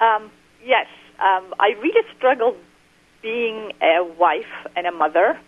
Um, 0.00 0.30
yes, 0.64 0.86
um, 1.20 1.54
I 1.58 1.74
really 1.80 2.02
struggled 2.16 2.56
being 3.22 3.72
a 3.80 4.04
wife 4.18 4.68
and 4.76 4.86
a 4.86 4.92
mother. 4.92 5.38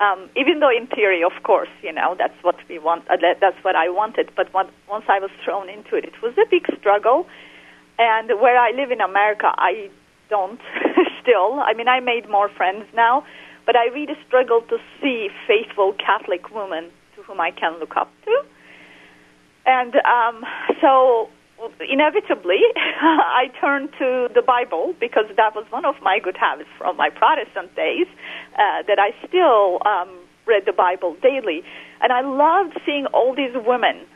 Um, 0.00 0.30
even 0.34 0.60
though 0.60 0.70
in 0.70 0.86
theory, 0.86 1.22
of 1.22 1.42
course, 1.42 1.68
you 1.82 1.92
know 1.92 2.16
that's 2.18 2.34
what 2.42 2.56
we 2.68 2.78
want. 2.78 3.04
Uh, 3.10 3.16
that, 3.20 3.38
that's 3.40 3.62
what 3.62 3.76
I 3.76 3.90
wanted. 3.90 4.30
But 4.34 4.52
when, 4.54 4.66
once 4.88 5.04
I 5.08 5.20
was 5.20 5.30
thrown 5.44 5.68
into 5.68 5.94
it, 5.96 6.04
it 6.04 6.22
was 6.22 6.32
a 6.38 6.48
big 6.50 6.66
struggle. 6.78 7.26
And 7.98 8.28
where 8.40 8.58
I 8.58 8.70
live 8.70 8.90
in 8.90 9.02
America, 9.02 9.52
I 9.56 9.90
don't 10.30 10.60
still. 11.22 11.60
I 11.60 11.74
mean, 11.74 11.86
I 11.86 12.00
made 12.00 12.30
more 12.30 12.48
friends 12.48 12.86
now, 12.94 13.24
but 13.66 13.76
I 13.76 13.86
really 13.86 14.16
struggle 14.26 14.62
to 14.70 14.78
see 15.02 15.28
faithful 15.46 15.92
Catholic 15.92 16.50
women 16.50 16.90
to 17.16 17.22
whom 17.22 17.40
I 17.40 17.50
can 17.50 17.78
look 17.78 17.96
up 17.96 18.10
to. 18.24 18.42
And 19.66 19.94
um, 19.96 20.44
so 20.80 21.28
inevitably, 21.80 22.60
I 22.76 23.50
turned 23.60 23.90
to 23.98 24.28
the 24.34 24.42
Bible 24.42 24.94
because 24.98 25.26
that 25.36 25.54
was 25.54 25.64
one 25.70 25.84
of 25.84 25.94
my 26.02 26.18
good 26.18 26.36
habits 26.36 26.68
from 26.78 26.96
my 26.96 27.10
Protestant 27.10 27.74
days 27.74 28.06
uh, 28.54 28.82
that 28.86 28.98
I 28.98 29.10
still 29.26 29.78
um, 29.86 30.10
read 30.46 30.64
the 30.66 30.72
Bible 30.72 31.16
daily. 31.22 31.62
And 32.00 32.12
I 32.12 32.22
loved 32.22 32.78
seeing 32.84 33.06
all 33.06 33.34
these 33.34 33.54
women 33.54 34.06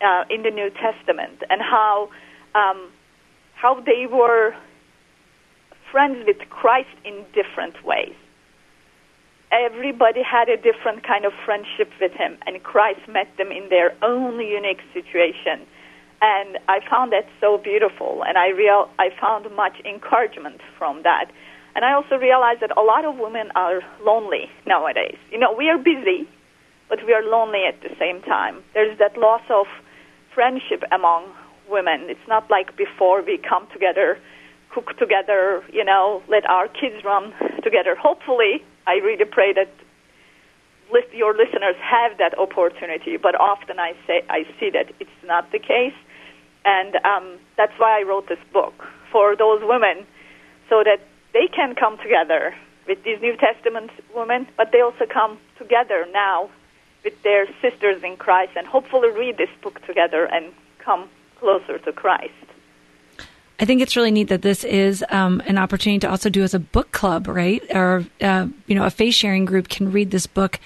uh, 0.00 0.24
in 0.30 0.42
the 0.42 0.50
New 0.50 0.70
Testament 0.70 1.42
and 1.48 1.60
how 1.60 2.08
um, 2.54 2.90
how 3.54 3.80
they 3.80 4.06
were 4.10 4.54
friends 5.90 6.24
with 6.26 6.36
Christ 6.50 6.94
in 7.04 7.24
different 7.32 7.84
ways. 7.84 8.14
Everybody 9.52 10.22
had 10.22 10.48
a 10.48 10.56
different 10.56 11.06
kind 11.06 11.24
of 11.24 11.32
friendship 11.44 11.90
with 12.00 12.12
him, 12.12 12.36
and 12.46 12.62
Christ 12.62 13.00
met 13.08 13.28
them 13.38 13.52
in 13.52 13.68
their 13.70 13.94
own 14.02 14.40
unique 14.40 14.82
situation 14.92 15.66
and 16.24 16.58
I 16.68 16.80
found 16.88 17.12
that 17.12 17.26
so 17.38 17.58
beautiful, 17.58 18.24
and 18.26 18.38
I 18.38 18.48
real 18.48 18.88
I 18.98 19.10
found 19.20 19.44
much 19.54 19.76
encouragement 19.84 20.62
from 20.78 21.02
that. 21.02 21.26
And 21.76 21.84
I 21.84 21.92
also 21.92 22.16
realized 22.16 22.60
that 22.62 22.72
a 22.78 22.80
lot 22.80 23.04
of 23.04 23.18
women 23.18 23.50
are 23.54 23.82
lonely 24.00 24.48
nowadays. 24.66 25.18
You 25.30 25.38
know, 25.38 25.52
we 25.52 25.68
are 25.68 25.76
busy, 25.76 26.26
but 26.88 27.00
we 27.04 27.12
are 27.12 27.22
lonely 27.22 27.64
at 27.68 27.82
the 27.82 27.94
same 27.98 28.22
time. 28.22 28.62
There's 28.72 28.96
that 28.98 29.18
loss 29.18 29.42
of 29.50 29.66
friendship 30.34 30.82
among 30.90 31.28
women. 31.68 32.08
It's 32.08 32.28
not 32.28 32.48
like 32.50 32.74
before 32.76 33.20
we 33.22 33.36
come 33.36 33.66
together, 33.72 34.16
cook 34.72 34.96
together, 34.96 35.62
you 35.72 35.84
know, 35.84 36.22
let 36.28 36.48
our 36.48 36.68
kids 36.68 37.04
run 37.04 37.34
together. 37.62 37.94
Hopefully, 38.00 38.64
I 38.86 38.94
really 39.04 39.26
pray 39.26 39.52
that 39.52 39.68
your 41.12 41.32
listeners 41.34 41.76
have 41.82 42.16
that 42.18 42.38
opportunity, 42.38 43.16
but 43.16 43.34
often 43.34 43.78
I 43.78 43.92
say 44.06 44.22
I 44.30 44.44
see 44.58 44.70
that 44.70 44.92
it's 45.00 45.20
not 45.26 45.50
the 45.52 45.58
case. 45.58 45.98
And 46.64 46.96
um, 47.04 47.38
that's 47.56 47.72
why 47.78 48.00
I 48.00 48.02
wrote 48.02 48.28
this 48.28 48.38
book 48.52 48.74
for 49.12 49.36
those 49.36 49.60
women 49.62 50.06
so 50.68 50.82
that 50.84 51.00
they 51.32 51.46
can 51.46 51.74
come 51.74 51.98
together 51.98 52.54
with 52.86 53.02
these 53.04 53.20
New 53.20 53.36
Testament 53.36 53.90
women, 54.14 54.46
but 54.56 54.72
they 54.72 54.80
also 54.80 55.06
come 55.06 55.38
together 55.58 56.06
now 56.12 56.50
with 57.02 57.20
their 57.22 57.46
sisters 57.60 58.02
in 58.02 58.16
Christ 58.16 58.52
and 58.56 58.66
hopefully 58.66 59.10
read 59.10 59.36
this 59.36 59.50
book 59.62 59.84
together 59.86 60.24
and 60.24 60.52
come 60.78 61.08
closer 61.38 61.78
to 61.78 61.92
Christ. 61.92 62.32
I 63.60 63.66
think 63.66 63.80
it's 63.80 63.94
really 63.94 64.10
neat 64.10 64.28
that 64.28 64.42
this 64.42 64.64
is 64.64 65.04
um, 65.10 65.40
an 65.46 65.58
opportunity 65.58 66.00
to 66.00 66.10
also 66.10 66.28
do 66.28 66.42
as 66.42 66.54
a 66.54 66.58
book 66.58 66.90
club, 66.92 67.28
right? 67.28 67.62
Or 67.74 68.04
uh, 68.20 68.48
you 68.66 68.74
know, 68.74 68.84
a 68.84 68.90
faith 68.90 69.14
sharing 69.14 69.44
group 69.44 69.68
can 69.68 69.92
read 69.92 70.10
this 70.10 70.26
book 70.26 70.58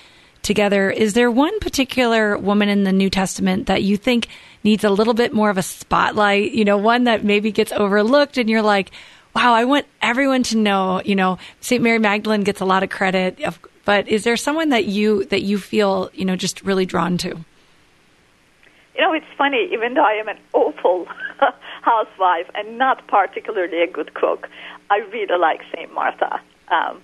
together. 0.49 0.91
Is 0.91 1.13
there 1.13 1.31
one 1.31 1.61
particular 1.61 2.37
woman 2.37 2.69
in 2.69 2.83
the 2.83 2.93
New 2.93 3.11
Testament 3.11 3.67
that 3.67 3.85
you 3.85 3.97
think 3.97 4.27
needs 4.65 4.83
a 4.83 4.91
little 4.91 5.15
bit 5.15 5.33
more 5.33 5.51
of 5.51 5.59
a 5.59 5.63
spotlight, 5.63 6.53
you 6.53 6.65
know, 6.65 6.79
one 6.79 7.05
that 7.05 7.23
maybe 7.23 7.53
gets 7.53 7.71
overlooked 7.71 8.39
and 8.39 8.51
you're 8.51 8.63
like, 8.63 8.91
wow, 9.37 9.53
I 9.53 9.67
want 9.67 9.87
everyone 10.03 10.43
to 10.45 10.57
know, 10.57 11.03
you 11.05 11.15
know, 11.15 11.39
St. 11.61 11.83
Mary 11.83 11.99
Magdalene 11.99 12.43
gets 12.43 12.61
a 12.61 12.65
lot 12.65 12.83
of 12.83 12.89
credit, 12.89 13.39
but 13.85 14.09
is 14.09 14.25
there 14.25 14.37
someone 14.37 14.71
that 14.71 14.87
you 14.87 15.27
that 15.27 15.43
you 15.43 15.59
feel, 15.59 16.11
you 16.15 16.25
know, 16.25 16.35
just 16.35 16.65
really 16.65 16.87
drawn 16.87 17.19
to? 17.19 17.29
You 17.29 19.01
know, 19.03 19.13
it's 19.13 19.27
funny, 19.37 19.69
even 19.71 19.95
though 19.95 20.05
I 20.05 20.15
am 20.15 20.29
an 20.29 20.39
awful 20.55 21.07
housewife 21.83 22.51
and 22.55 22.79
not 22.79 23.07
particularly 23.07 23.83
a 23.83 23.87
good 23.87 24.15
cook, 24.15 24.49
I 24.91 24.99
really 25.13 25.39
like 25.39 25.61
St. 25.73 25.93
Martha. 25.93 26.41
Um, 26.69 27.03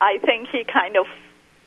I 0.00 0.18
think 0.24 0.48
he 0.48 0.64
kind 0.64 0.96
of 0.96 1.06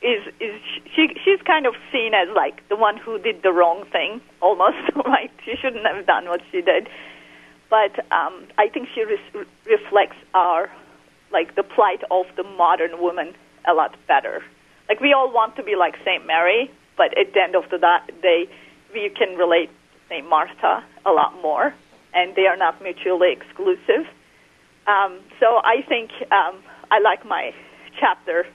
is 0.02 0.22
is 0.40 0.62
she 0.96 1.10
she's 1.24 1.42
kind 1.46 1.66
of 1.66 1.74
seen 1.92 2.14
as 2.14 2.28
like 2.36 2.68
the 2.70 2.76
one 2.76 2.98
who 2.98 3.18
did 3.18 3.42
the 3.42 3.52
wrong 3.52 3.84
thing 3.92 4.22
almost 4.42 4.78
right 5.06 5.32
she 5.44 5.56
shouldn't 5.56 5.86
have 5.86 6.06
done 6.06 6.26
what 6.26 6.42
she 6.52 6.62
did 6.62 6.88
but 7.70 8.00
um, 8.12 8.48
I 8.58 8.70
think 8.70 8.88
she 8.96 9.04
re- 9.04 9.46
reflects 9.66 10.18
our 10.34 10.70
like 11.32 11.56
the 11.56 11.64
plight 11.64 12.02
of 12.10 12.26
the 12.38 12.44
modern 12.44 13.02
woman 13.02 13.34
a 13.68 13.74
lot 13.74 13.96
better. 14.08 14.42
Like 14.88 15.02
we 15.02 15.14
all 15.14 15.32
want 15.32 15.56
to 15.58 15.64
be 15.64 15.76
like 15.76 15.96
Saint 16.06 16.26
Mary, 16.26 16.72
but 16.96 17.18
at 17.18 17.34
the 17.34 17.42
end 17.42 17.56
of 17.56 17.70
the 17.70 17.78
day, 18.22 18.50
we 18.94 19.10
can 19.10 19.38
relate 19.38 19.68
to 19.68 20.00
Saint 20.10 20.30
Martha 20.30 20.84
a 21.06 21.12
lot 21.12 21.34
more, 21.42 21.74
and 22.14 22.36
they 22.36 22.48
are 22.48 22.56
not 22.56 22.82
mutually 22.82 23.34
exclusive. 23.34 24.08
Um, 24.88 25.20
so 25.40 25.60
I 25.64 25.84
think 25.88 26.12
um, 26.32 26.64
I 26.90 27.00
like 27.00 27.26
my 27.26 27.52
chapter 28.00 28.46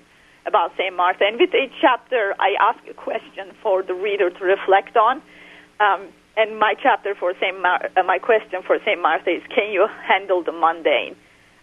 about 0.47 0.73
Saint 0.77 0.97
Martha, 0.97 1.25
and 1.25 1.39
with 1.39 1.55
each 1.55 1.73
chapter, 1.81 2.35
I 2.39 2.55
ask 2.61 2.81
a 2.89 2.95
question 2.95 3.53
for 3.63 3.83
the 3.83 3.95
reader 3.95 4.31
to 4.31 4.45
reflect 4.45 4.97
on. 4.97 5.23
Um, 5.81 6.09
and 6.37 6.59
my 6.59 6.75
chapter 6.83 7.15
for 7.15 7.35
Saint 7.41 7.61
Mar- 7.61 7.91
uh, 7.97 8.03
my 8.03 8.19
question 8.19 8.63
for 8.67 8.79
Saint 8.85 9.01
Martha 9.01 9.31
is, 9.31 9.43
can 9.55 9.71
you 9.71 9.87
handle 10.07 10.43
the 10.43 10.53
mundane? 10.53 11.17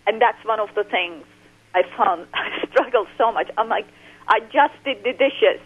And 0.07 0.21
that's 0.21 0.43
one 0.45 0.59
of 0.59 0.69
the 0.75 0.83
things 0.83 1.23
I 1.73 1.83
found 1.97 2.27
I 2.33 2.65
struggle 2.69 3.07
so 3.17 3.31
much. 3.31 3.49
I'm 3.57 3.69
like, 3.69 3.87
I 4.27 4.39
just 4.41 4.73
did 4.85 5.03
the 5.03 5.13
dishes. 5.13 5.59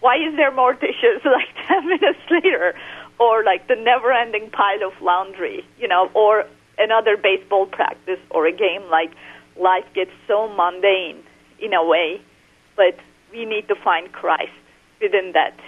Why 0.00 0.16
is 0.16 0.36
there 0.36 0.52
more 0.52 0.74
dishes 0.74 1.20
like 1.24 1.48
10 1.68 1.88
minutes 1.88 2.20
later? 2.30 2.74
Or 3.18 3.44
like 3.44 3.68
the 3.68 3.76
never 3.76 4.12
ending 4.12 4.50
pile 4.50 4.82
of 4.86 4.92
laundry, 5.00 5.64
you 5.78 5.88
know, 5.88 6.10
or 6.14 6.44
another 6.78 7.16
baseball 7.16 7.66
practice 7.66 8.18
or 8.30 8.46
a 8.46 8.52
game 8.52 8.82
like 8.90 9.10
life 9.56 9.84
gets 9.94 10.10
so 10.26 10.48
mundane 10.48 11.22
in 11.60 11.72
a 11.72 11.84
way, 11.84 12.20
but 12.76 12.96
we 13.32 13.44
need 13.44 13.68
to 13.68 13.74
find 13.74 14.12
Christ 14.12 14.52
within 15.00 15.32
that, 15.32 15.58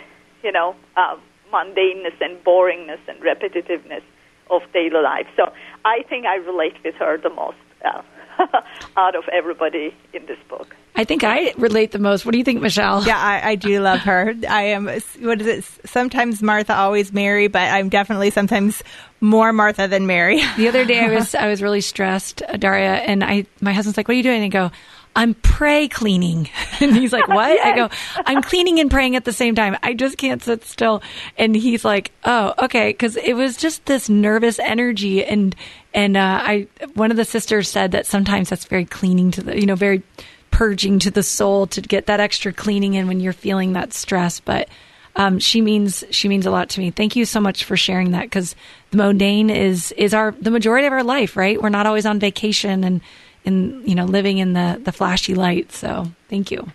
you 0.42 0.52
know, 0.52 0.74
um, 0.96 1.20
mundaneness 1.52 2.20
and 2.20 2.42
boringness 2.44 3.00
and 3.08 3.20
repetitiveness 3.20 4.02
of 4.50 4.62
daily 4.72 5.02
life. 5.02 5.26
So 5.36 5.52
I 5.84 6.02
think 6.08 6.26
I 6.26 6.36
relate 6.36 6.76
with 6.84 6.94
her 6.96 7.18
the 7.18 7.30
most. 7.30 7.56
Uh, 7.84 8.02
out 8.96 9.14
of 9.14 9.24
everybody 9.32 9.94
in 10.12 10.26
this 10.26 10.38
book. 10.48 10.74
I 10.94 11.04
think 11.04 11.24
I 11.24 11.52
relate 11.56 11.92
the 11.92 11.98
most. 11.98 12.24
What 12.24 12.32
do 12.32 12.38
you 12.38 12.44
think, 12.44 12.62
Michelle? 12.62 13.04
Yeah, 13.04 13.18
I, 13.18 13.50
I 13.50 13.54
do 13.54 13.80
love 13.80 14.00
her. 14.00 14.34
I 14.48 14.62
am, 14.62 14.86
what 14.86 15.40
is 15.40 15.46
it? 15.46 15.64
Sometimes 15.88 16.42
Martha, 16.42 16.74
always 16.74 17.12
Mary, 17.12 17.48
but 17.48 17.62
I'm 17.62 17.88
definitely 17.88 18.30
sometimes 18.30 18.82
more 19.20 19.52
Martha 19.52 19.88
than 19.88 20.06
Mary. 20.06 20.40
the 20.56 20.68
other 20.68 20.84
day 20.84 21.00
I 21.00 21.10
was, 21.14 21.34
I 21.34 21.48
was 21.48 21.62
really 21.62 21.82
stressed, 21.82 22.38
Derya, 22.38 23.02
and 23.06 23.22
I, 23.22 23.46
my 23.60 23.72
husband's 23.72 23.96
like, 23.96 24.08
what 24.08 24.14
are 24.14 24.16
you 24.16 24.22
doing? 24.22 24.42
And 24.42 24.54
I 24.54 24.68
go, 24.68 24.70
I'm 25.16 25.34
pray 25.34 25.88
cleaning. 25.88 26.48
And 26.78 26.94
he's 26.94 27.10
like, 27.10 27.26
what? 27.26 27.48
yes. 27.48 27.66
I 27.66 27.74
go, 27.74 27.88
I'm 28.26 28.42
cleaning 28.42 28.80
and 28.80 28.90
praying 28.90 29.16
at 29.16 29.24
the 29.24 29.32
same 29.32 29.54
time. 29.54 29.78
I 29.82 29.94
just 29.94 30.18
can't 30.18 30.42
sit 30.42 30.62
still. 30.64 31.02
And 31.38 31.56
he's 31.56 31.86
like, 31.86 32.12
oh, 32.24 32.52
okay. 32.58 32.92
Cause 32.92 33.16
it 33.16 33.32
was 33.32 33.56
just 33.56 33.86
this 33.86 34.10
nervous 34.10 34.58
energy. 34.58 35.24
And, 35.24 35.56
and, 35.94 36.18
uh, 36.18 36.40
I, 36.42 36.66
one 36.92 37.10
of 37.10 37.16
the 37.16 37.24
sisters 37.24 37.70
said 37.70 37.92
that 37.92 38.04
sometimes 38.04 38.50
that's 38.50 38.66
very 38.66 38.84
cleaning 38.84 39.30
to 39.32 39.42
the, 39.42 39.58
you 39.58 39.64
know, 39.64 39.74
very 39.74 40.02
purging 40.50 40.98
to 40.98 41.10
the 41.10 41.22
soul 41.22 41.66
to 41.68 41.80
get 41.80 42.06
that 42.06 42.20
extra 42.20 42.52
cleaning 42.52 42.92
in 42.92 43.08
when 43.08 43.20
you're 43.20 43.32
feeling 43.32 43.72
that 43.72 43.94
stress. 43.94 44.38
But, 44.38 44.68
um, 45.16 45.38
she 45.38 45.62
means 45.62 46.04
she 46.10 46.28
means 46.28 46.44
a 46.44 46.50
lot 46.50 46.68
to 46.70 46.80
me. 46.80 46.90
Thank 46.90 47.16
you 47.16 47.24
so 47.24 47.40
much 47.40 47.64
for 47.64 47.74
sharing 47.74 48.10
that 48.10 48.24
because 48.24 48.54
the 48.90 48.98
mundane 48.98 49.48
is 49.48 49.92
is 49.92 50.12
our 50.12 50.32
the 50.32 50.50
majority 50.50 50.86
of 50.86 50.92
our 50.92 51.02
life, 51.02 51.38
right? 51.38 51.60
We're 51.60 51.70
not 51.70 51.86
always 51.86 52.04
on 52.04 52.20
vacation 52.20 52.84
and 52.84 53.00
in 53.46 53.82
you 53.86 53.94
know 53.94 54.04
living 54.04 54.38
in 54.38 54.52
the 54.52 54.80
the 54.82 54.92
flashy 54.92 55.34
light. 55.34 55.72
So 55.72 56.10
thank 56.28 56.50
you. 56.50 56.70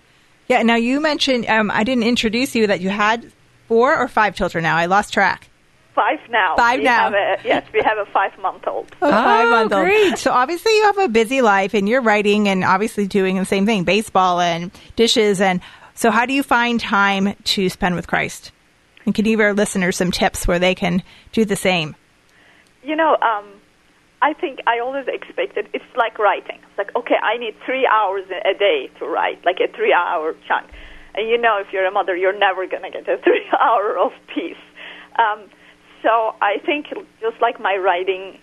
Yeah. 0.47 0.63
Now 0.63 0.75
you 0.75 0.99
mentioned 0.99 1.45
um, 1.47 1.69
I 1.69 1.83
didn't 1.83 2.03
introduce 2.03 2.55
you 2.55 2.67
that 2.67 2.81
you 2.81 2.89
had 2.89 3.31
four 3.67 3.95
or 3.95 4.07
five 4.07 4.35
children. 4.35 4.63
Now 4.63 4.77
I 4.77 4.87
lost 4.87 5.13
track. 5.13 5.49
Five 5.93 6.19
now. 6.29 6.55
Five 6.55 6.79
we 6.79 6.85
now. 6.85 7.09
A, 7.09 7.37
yes, 7.43 7.65
we 7.73 7.81
have 7.83 7.97
a 7.97 8.05
five 8.11 8.37
month 8.39 8.65
old. 8.65 8.87
Oh, 9.01 9.07
oh, 9.07 9.11
five 9.11 9.49
month 9.49 9.73
old. 9.73 9.83
Great. 9.83 10.17
So 10.17 10.31
obviously 10.31 10.71
you 10.71 10.83
have 10.85 10.97
a 10.97 11.07
busy 11.09 11.41
life, 11.41 11.73
and 11.73 11.87
you're 11.87 12.01
writing, 12.01 12.47
and 12.47 12.63
obviously 12.63 13.05
doing 13.05 13.37
the 13.37 13.45
same 13.45 13.65
thing: 13.65 13.83
baseball 13.83 14.39
and 14.39 14.71
dishes. 14.95 15.41
And 15.41 15.61
so, 15.93 16.09
how 16.09 16.25
do 16.25 16.33
you 16.33 16.43
find 16.43 16.79
time 16.79 17.35
to 17.43 17.69
spend 17.69 17.95
with 17.95 18.07
Christ? 18.07 18.51
And 19.05 19.13
can 19.13 19.25
you 19.25 19.33
give 19.33 19.39
our 19.41 19.53
listeners 19.53 19.97
some 19.97 20.11
tips 20.11 20.47
where 20.47 20.59
they 20.59 20.75
can 20.75 21.03
do 21.31 21.43
the 21.45 21.55
same? 21.55 21.95
You 22.83 22.95
know, 22.95 23.17
um, 23.21 23.45
I 24.21 24.33
think 24.33 24.59
I 24.67 24.79
always 24.79 25.05
expected 25.07 25.67
it's 25.73 25.85
like 25.95 26.19
writing. 26.19 26.59
It's 26.61 26.77
like, 26.77 26.95
okay, 26.95 27.17
I 27.21 27.37
need 27.37 27.55
three 27.65 27.87
hours 27.87 28.23
a 28.29 28.53
day 28.57 28.89
to 28.99 29.05
write, 29.05 29.43
like 29.45 29.57
a 29.57 29.71
three 29.75 29.93
hour 29.93 30.33
chunk. 30.47 30.69
And 31.15 31.27
you 31.27 31.37
know, 31.37 31.57
if 31.59 31.73
you're 31.73 31.85
a 31.85 31.91
mother, 31.91 32.15
you're 32.15 32.37
never 32.37 32.67
going 32.67 32.83
to 32.83 32.91
get 32.91 33.09
a 33.09 33.17
three 33.23 33.45
hour 33.59 33.97
of 33.97 34.11
peace. 34.33 34.61
Um, 35.17 35.49
so 36.03 36.33
I 36.41 36.57
think 36.65 36.87
just 37.19 37.41
like 37.41 37.59
my 37.59 37.75
writing 37.75 38.37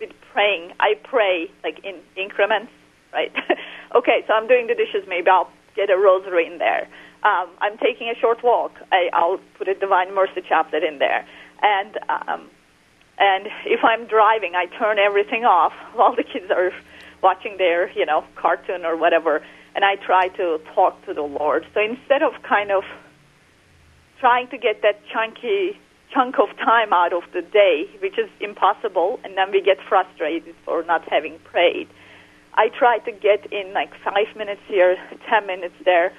with 0.00 0.10
praying, 0.32 0.72
I 0.80 0.94
pray 1.02 1.50
like 1.62 1.78
in 1.84 2.00
increments, 2.16 2.70
right? 3.12 3.32
okay, 3.94 4.24
so 4.26 4.34
I'm 4.34 4.46
doing 4.46 4.66
the 4.66 4.74
dishes, 4.74 5.06
maybe 5.08 5.28
I'll 5.28 5.50
get 5.76 5.90
a 5.90 5.98
rosary 5.98 6.46
in 6.46 6.58
there. 6.58 6.88
Um, 7.24 7.50
I'm 7.60 7.78
taking 7.78 8.08
a 8.08 8.18
short 8.20 8.42
walk, 8.44 8.72
I, 8.92 9.08
I'll 9.12 9.40
put 9.56 9.68
a 9.68 9.74
Divine 9.74 10.14
Mercy 10.14 10.42
chaplet 10.46 10.82
in 10.82 10.98
there. 10.98 11.26
And 11.62 11.98
um, 12.08 12.50
and 13.18 13.46
if 13.64 13.80
I'm 13.84 14.06
driving, 14.06 14.54
I 14.54 14.66
turn 14.78 14.98
everything 14.98 15.44
off 15.44 15.72
while 15.94 16.14
the 16.14 16.24
kids 16.24 16.50
are 16.50 16.72
watching 17.22 17.56
their, 17.56 17.90
you 17.92 18.04
know, 18.04 18.24
cartoon 18.36 18.84
or 18.84 18.96
whatever, 18.96 19.42
and 19.74 19.84
I 19.84 19.96
try 19.96 20.28
to 20.28 20.60
talk 20.74 21.04
to 21.06 21.14
the 21.14 21.22
Lord. 21.22 21.66
So 21.74 21.80
instead 21.80 22.22
of 22.22 22.32
kind 22.42 22.70
of 22.70 22.84
trying 24.20 24.48
to 24.48 24.58
get 24.58 24.82
that 24.82 25.00
chunky 25.12 25.78
chunk 26.12 26.38
of 26.38 26.54
time 26.58 26.92
out 26.92 27.12
of 27.12 27.24
the 27.32 27.42
day, 27.42 27.88
which 28.00 28.18
is 28.18 28.30
impossible, 28.40 29.18
and 29.24 29.36
then 29.36 29.50
we 29.50 29.60
get 29.62 29.78
frustrated 29.88 30.54
for 30.64 30.84
not 30.84 31.02
having 31.08 31.38
prayed, 31.44 31.88
I 32.54 32.68
try 32.68 32.98
to 32.98 33.10
get 33.10 33.52
in 33.52 33.72
like 33.72 33.90
five 34.04 34.36
minutes 34.36 34.60
here, 34.68 34.96
ten 35.28 35.46
minutes 35.46 35.74
there. 35.84 36.12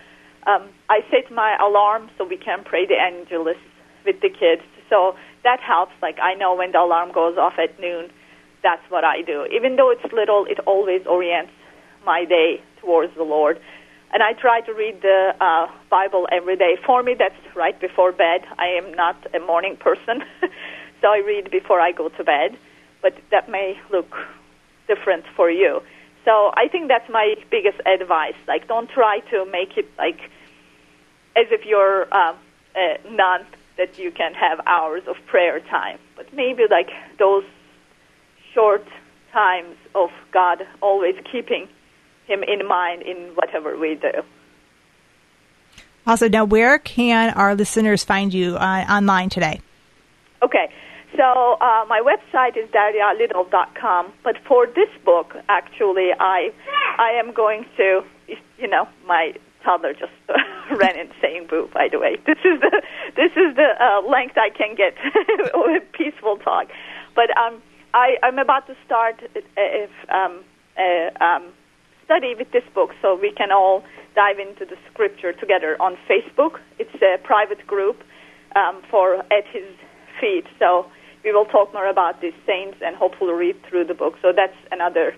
Um, 0.48 0.70
I 0.90 1.00
set 1.10 1.32
my 1.32 1.56
alarm 1.62 2.10
so 2.18 2.26
we 2.26 2.38
can 2.38 2.64
pray 2.64 2.86
the 2.86 2.96
Angelus 2.96 3.58
with 4.06 4.20
the 4.22 4.30
kids. 4.30 4.64
So 4.90 5.16
that 5.44 5.60
helps. 5.60 5.94
Like 6.02 6.18
I 6.22 6.34
know 6.36 6.56
when 6.56 6.72
the 6.72 6.80
alarm 6.80 7.12
goes 7.12 7.38
off 7.38 7.54
at 7.58 7.80
noon, 7.80 8.10
that's 8.64 8.84
what 8.90 9.04
I 9.04 9.22
do. 9.22 9.46
Even 9.52 9.76
though 9.76 9.92
it's 9.92 10.12
little, 10.12 10.46
it 10.46 10.60
always 10.66 11.06
orients 11.06 11.52
my 12.06 12.26
day 12.26 12.62
towards 12.82 13.14
the 13.16 13.24
Lord. 13.24 13.60
And 14.14 14.24
I 14.24 14.34
try 14.34 14.62
to 14.62 14.74
read 14.74 15.02
the 15.02 15.34
uh, 15.40 15.68
Bible 15.90 16.28
every 16.32 16.56
day. 16.56 16.78
For 16.86 17.04
me, 17.04 17.16
that's 17.18 17.36
right 17.56 17.80
before 17.80 18.12
bed. 18.12 18.42
I 18.58 18.68
am 18.68 18.94
not 18.94 19.18
a 19.36 19.40
morning 19.40 19.76
person, 19.78 20.24
so 21.02 21.08
I 21.08 21.18
read 21.26 21.52
before 21.52 21.80
I 21.82 21.92
go 21.92 22.10
to 22.10 22.24
bed. 22.24 22.58
But 23.02 23.14
that 23.32 23.50
may 23.50 23.78
look 23.92 24.16
different 24.88 25.26
for 25.36 25.50
you. 25.50 25.82
So 26.24 26.52
I 26.56 26.68
think 26.72 26.88
that's 26.88 27.10
my 27.10 27.36
biggest 27.52 27.80
advice. 27.86 28.40
Like, 28.48 28.68
don't 28.68 28.90
try 28.90 29.20
to 29.32 29.46
make 29.46 29.78
it 29.78 29.88
like 29.98 30.20
as 31.36 31.48
if 31.52 31.66
you're 31.66 32.08
uh, 32.12 32.36
a 32.76 32.98
nun 33.10 33.46
that 33.78 34.00
you 34.00 34.12
can 34.12 34.34
have 34.34 34.60
hours 34.66 35.04
of 35.08 35.16
prayer 35.28 35.60
time, 35.60 36.00
but 36.16 36.34
maybe 36.34 36.64
like 36.70 36.90
those 37.20 37.44
short 38.54 38.86
times 39.32 39.76
of 39.94 40.10
God 40.32 40.66
always 40.82 41.16
keeping 41.32 41.68
Him 42.28 42.44
in 42.44 42.68
mind 42.68 43.02
in 43.02 43.32
whatever 43.36 43.78
we 43.78 43.96
do. 43.96 44.24
Also, 46.08 46.30
now 46.30 46.46
where 46.46 46.78
can 46.78 47.32
our 47.32 47.56
listeners 47.56 48.04
find 48.04 48.34
you 48.34 48.56
uh, 48.58 48.86
online 48.88 49.30
today? 49.30 49.60
Okay, 50.44 50.70
so 51.18 51.58
uh, 51.60 51.86
my 51.88 52.02
website 52.02 52.58
is 52.58 52.70
deryalittle.com, 52.70 54.14
but 54.24 54.36
for 54.48 54.68
this 54.68 54.90
book, 55.04 55.36
actually, 55.50 56.12
I 56.20 56.52
I 57.00 57.12
am 57.20 57.34
going 57.34 57.66
to, 57.78 58.04
you 58.58 58.68
know, 58.68 58.88
my 59.06 59.34
toddler 59.66 59.94
just 59.94 60.14
ran 60.80 60.98
in 60.98 61.10
saying 61.22 61.48
boo. 61.50 61.70
By 61.74 61.90
the 61.92 62.00
way, 62.00 62.18
this 62.26 62.38
is 62.46 62.62
the 62.62 62.82
this 63.16 63.32
is 63.36 63.56
the 63.56 63.70
uh, 63.82 64.08
length 64.08 64.38
I 64.38 64.50
can 64.50 64.76
get 64.76 64.94
with 65.54 65.84
peaceful 65.92 66.38
talk. 66.38 66.68
But 67.16 67.36
um, 67.38 67.62
I, 67.94 68.18
I'm 68.24 68.40
about 68.40 68.68
to 68.68 68.76
start 68.86 69.22
a, 69.58 69.88
um, 70.14 70.44
a 70.78 71.10
um, 71.20 71.54
study 72.04 72.36
with 72.38 72.52
this 72.52 72.64
book, 72.74 72.92
so 73.02 73.16
we 73.16 73.32
can 73.32 73.52
all 73.52 73.84
dive 74.16 74.38
into 74.40 74.66
the 74.66 74.78
scripture 74.92 75.34
together 75.34 75.76
on 75.82 75.98
Facebook. 76.08 76.60
It's 76.78 76.96
a 77.02 77.18
private 77.24 77.66
group 77.66 78.04
um, 78.56 78.84
for 78.92 79.16
at 79.16 79.48
his 79.52 79.68
feet. 80.20 80.46
So 80.60 80.86
we 81.24 81.32
will 81.32 81.46
talk 81.46 81.74
more 81.74 81.88
about 81.88 82.22
these 82.22 82.38
saints 82.46 82.78
and 82.86 82.96
hopefully 82.96 83.34
read 83.34 83.56
through 83.68 83.86
the 83.86 83.94
book. 83.94 84.16
So 84.22 84.32
that's 84.36 84.56
another 84.72 85.16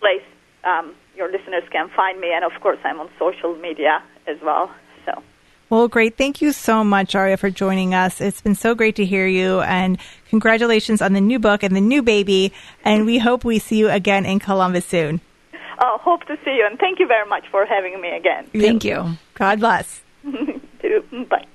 place 0.00 0.26
um, 0.64 0.94
your 1.20 1.30
listeners 1.30 1.62
can 1.70 1.90
find 1.90 2.18
me, 2.18 2.32
and 2.32 2.44
of 2.44 2.58
course, 2.62 2.78
I'm 2.82 2.98
on 2.98 3.10
social 3.18 3.54
media 3.56 4.02
as 4.26 4.38
well. 4.42 4.74
So. 5.04 5.22
Well, 5.68 5.86
great. 5.86 6.16
Thank 6.16 6.40
you 6.40 6.50
so 6.52 6.82
much, 6.82 7.12
Derya, 7.12 7.38
for 7.38 7.50
joining 7.50 7.94
us. 7.94 8.22
It's 8.22 8.40
been 8.40 8.54
so 8.54 8.74
great 8.74 8.96
to 8.96 9.04
hear 9.04 9.26
you, 9.26 9.60
and 9.60 9.98
congratulations 10.30 11.02
on 11.02 11.12
the 11.12 11.20
new 11.20 11.38
book 11.38 11.62
and 11.62 11.76
the 11.76 11.80
new 11.82 12.02
baby. 12.02 12.54
And 12.86 13.04
we 13.04 13.18
hope 13.18 13.44
we 13.44 13.58
see 13.58 13.76
you 13.76 13.90
again 13.90 14.24
in 14.24 14.38
Columbus 14.38 14.86
soon. 14.86 15.20
Oh, 15.78 15.98
hope 16.00 16.24
to 16.24 16.36
see 16.42 16.56
you, 16.56 16.66
and 16.68 16.78
thank 16.78 16.98
you 16.98 17.06
very 17.06 17.28
much 17.28 17.44
for 17.50 17.66
having 17.66 18.00
me 18.00 18.16
again. 18.16 18.46
Thank 18.52 18.82
you. 18.82 19.18
God 19.34 19.60
bless. 19.60 20.00
Bye. 20.24 21.46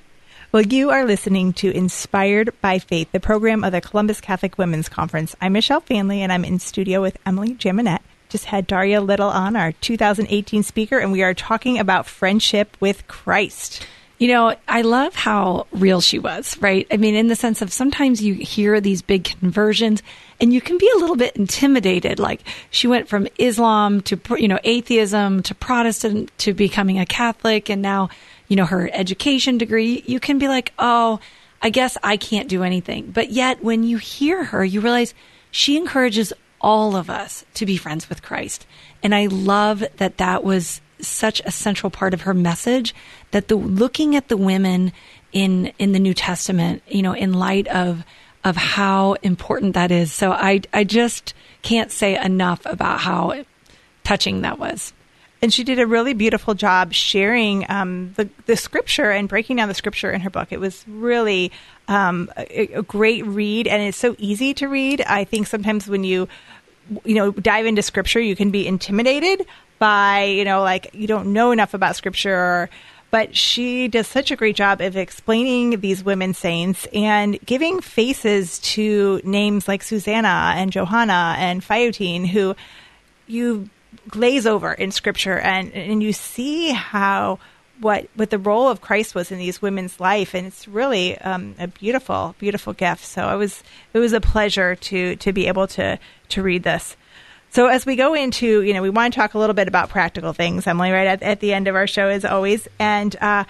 Well, 0.51 0.63
you 0.63 0.91
are 0.91 1.06
listening 1.06 1.54
to 1.54 1.71
Inspired 1.71 2.54
by 2.62 2.78
Faith, 2.78 3.12
the 3.12 3.19
program 3.19 3.63
of 3.63 3.71
the 3.71 3.82
Columbus 3.82 4.21
Catholic 4.21 4.60
Women's 4.60 4.89
Conference. 4.89 5.36
I'm 5.41 5.54
Michelle 5.54 5.82
Faehnle, 5.82 6.19
and 6.19 6.32
I'm 6.32 6.45
in 6.45 6.60
studio 6.60 7.01
with 7.01 7.17
Emily 7.25 7.56
Jaminet. 7.56 7.99
Just 8.36 8.48
had 8.48 8.67
Derya 8.67 9.02
Little 9.02 9.30
on, 9.30 9.56
our 9.56 9.71
2018 9.71 10.62
speaker, 10.62 11.00
and 11.00 11.13
we 11.13 11.24
are 11.24 11.34
talking 11.34 11.80
about 11.80 12.06
friendship 12.06 12.76
with 12.82 13.08
Christ. 13.08 13.88
You 14.17 14.28
know, 14.28 14.58
I 14.67 14.82
love 14.82 15.15
how 15.15 15.67
real 15.71 16.02
she 16.02 16.19
was, 16.19 16.58
right? 16.62 16.86
I 16.91 16.98
mean, 16.98 17.15
in 17.15 17.30
the 17.30 17.38
sense 17.38 17.62
of 17.62 17.71
sometimes 17.71 18.21
you 18.21 18.34
hear 18.34 18.82
these 18.82 19.02
big 19.02 19.24
conversions 19.24 20.04
and 20.41 20.52
you 20.52 20.60
can 20.60 20.78
be 20.78 20.91
a 20.93 21.00
little 21.00 21.15
bit 21.15 21.38
intimidated. 21.38 22.19
Like 22.19 22.41
she 22.71 22.88
went 22.88 23.08
from 23.08 23.30
Islam 23.38 24.02
to, 24.02 24.19
you 24.38 24.50
know, 24.50 24.60
atheism 24.65 25.41
to 25.43 25.56
Protestant 25.56 26.38
to 26.39 26.54
becoming 26.54 27.00
a 27.00 27.06
Catholic 27.06 27.69
and 27.69 27.82
now, 27.82 28.10
you 28.50 28.58
know, 28.58 28.65
her 28.65 28.89
education 28.91 29.58
degree. 29.58 30.04
You 30.06 30.19
can 30.19 30.39
be 30.39 30.50
like, 30.50 30.74
oh, 30.78 31.21
I 31.62 31.69
guess 31.69 31.98
I 32.04 32.17
can't 32.17 32.50
do 32.50 32.63
anything. 32.63 33.12
But 33.12 33.30
yet 33.30 33.63
when 33.63 33.86
you 33.86 33.95
hear 33.95 34.43
her, 34.43 34.65
you 34.65 34.82
realize 34.82 35.13
she 35.52 35.78
encourages 35.78 36.34
all 36.62 36.96
of 36.96 37.10
us 37.10 37.46
to 37.56 37.65
be 37.65 37.78
friends 37.78 38.10
with 38.10 38.22
Christ. 38.22 38.65
And 39.04 39.13
I 39.13 39.28
love 39.28 39.84
that 39.98 40.18
that 40.18 40.44
was 40.44 40.82
such 41.02 41.41
a 41.46 41.52
central 41.52 41.89
part 41.89 42.13
of 42.13 42.22
her 42.22 42.34
message 42.34 42.96
that 43.32 43.48
the 43.48 43.56
looking 43.56 44.15
at 44.15 44.30
the 44.30 44.38
women 44.38 44.94
in 45.32 45.74
in 45.78 45.91
the 45.91 46.00
New 46.00 46.13
Testament, 46.13 46.82
you 46.88 47.02
know, 47.02 47.13
in 47.13 47.34
light 47.34 47.68
of 47.68 48.04
of 48.44 48.56
how 48.56 49.13
important 49.22 49.74
that 49.74 49.91
is. 49.91 50.12
So 50.12 50.32
I 50.32 50.62
I 50.74 50.84
just 50.84 51.34
can't 51.62 51.91
say 51.91 52.18
enough 52.18 52.62
about 52.65 53.02
how 53.02 53.44
touching 54.04 54.41
that 54.41 54.60
was. 54.60 54.94
And 55.45 55.53
she 55.53 55.63
did 55.63 55.77
a 55.77 55.86
really 55.86 56.15
beautiful 56.15 56.55
job 56.55 56.91
sharing 56.91 57.69
um, 57.69 58.13
the 58.15 58.27
the 58.47 58.58
scripture 58.58 59.12
and 59.12 59.29
breaking 59.29 59.58
down 59.58 59.67
the 59.67 59.75
scripture 59.75 60.10
in 60.10 60.21
her 60.21 60.31
book. 60.31 60.51
It 60.51 60.60
was 60.60 60.84
really 60.88 61.51
um, 61.88 62.31
a, 62.36 62.77
a 62.77 62.81
great 62.81 63.23
read, 63.27 63.67
and 63.67 63.79
it's 63.84 63.95
so 63.95 64.15
easy 64.17 64.55
to 64.55 64.67
read. 64.67 65.01
I 65.01 65.23
think 65.23 65.45
sometimes 65.45 65.88
when 65.88 66.03
you 66.03 66.27
you 67.03 67.13
know 67.13 67.29
dive 67.29 67.67
into 67.67 67.84
scripture, 67.84 68.19
you 68.19 68.36
can 68.36 68.49
be 68.49 68.65
intimidated 68.65 69.45
by, 69.77 70.23
you 70.23 70.45
know, 70.45 70.62
like 70.63 70.89
you 70.93 71.05
don't 71.05 71.31
know 71.31 71.51
enough 71.51 71.75
about 71.75 71.95
scripture. 71.95 72.67
But 73.12 73.36
she 73.36 73.88
does 73.88 74.08
such 74.08 74.31
a 74.31 74.36
great 74.36 74.55
job 74.55 74.81
of 74.81 74.97
explaining 74.97 75.79
these 75.79 76.03
women 76.03 76.34
saints 76.34 76.88
and 76.91 77.39
giving 77.45 77.81
faces 77.81 78.58
to 78.73 79.21
names 79.23 79.67
like 79.67 79.84
Susanna 79.84 80.53
and 80.55 80.71
Johanna 80.71 81.36
and 81.38 81.62
Phaotine, 81.62 82.25
who 82.25 82.55
you 83.27 83.69
glaze 84.10 84.45
over 84.45 84.73
in 84.73 84.91
scripture 84.91 85.38
and, 85.38 85.73
and 85.73 86.01
you 86.01 86.13
see 86.13 86.71
how 86.71 87.39
what 87.79 88.08
what 88.15 88.29
the 88.29 88.39
role 88.39 88.69
of 88.69 88.81
Christ 88.81 89.15
was 89.15 89.31
in 89.31 89.38
these 89.38 89.62
women's 89.62 89.99
life, 89.99 90.34
and 90.34 90.47
it's 90.47 90.67
really 90.67 91.17
um, 91.19 91.55
a 91.60 91.67
beautiful, 91.67 92.36
beautiful 92.39 92.73
gift. 92.73 93.03
So 93.03 93.29
it 93.34 93.38
was 93.38 93.63
it 93.93 93.99
was 93.99 94.13
a 94.13 94.21
pleasure 94.21 94.75
to 94.75 95.15
to 95.17 95.34
be 95.34 95.47
able 95.47 95.67
to 95.67 95.99
to 96.29 96.43
read 96.43 96.63
this. 96.63 96.95
So 97.51 97.67
as 97.67 97.86
we 97.86 97.95
go 97.95 98.13
into, 98.13 98.62
you 98.62 98.73
know, 98.73 98.81
we 98.81 98.89
want 98.89 99.13
to 99.13 99.19
talk 99.19 99.34
a 99.34 99.39
little 99.39 99.53
bit 99.53 99.67
about 99.67 99.89
practical 99.89 100.34
things, 100.34 100.67
Emily, 100.67 100.91
right 100.91 101.08
at, 101.08 101.23
at 101.23 101.39
the 101.39 101.53
end 101.53 101.67
of 101.69 101.75
our 101.75 101.88
show, 101.88 102.10
as 102.10 102.25
always. 102.25 102.67
And 102.79 103.15
uh, 103.21 103.45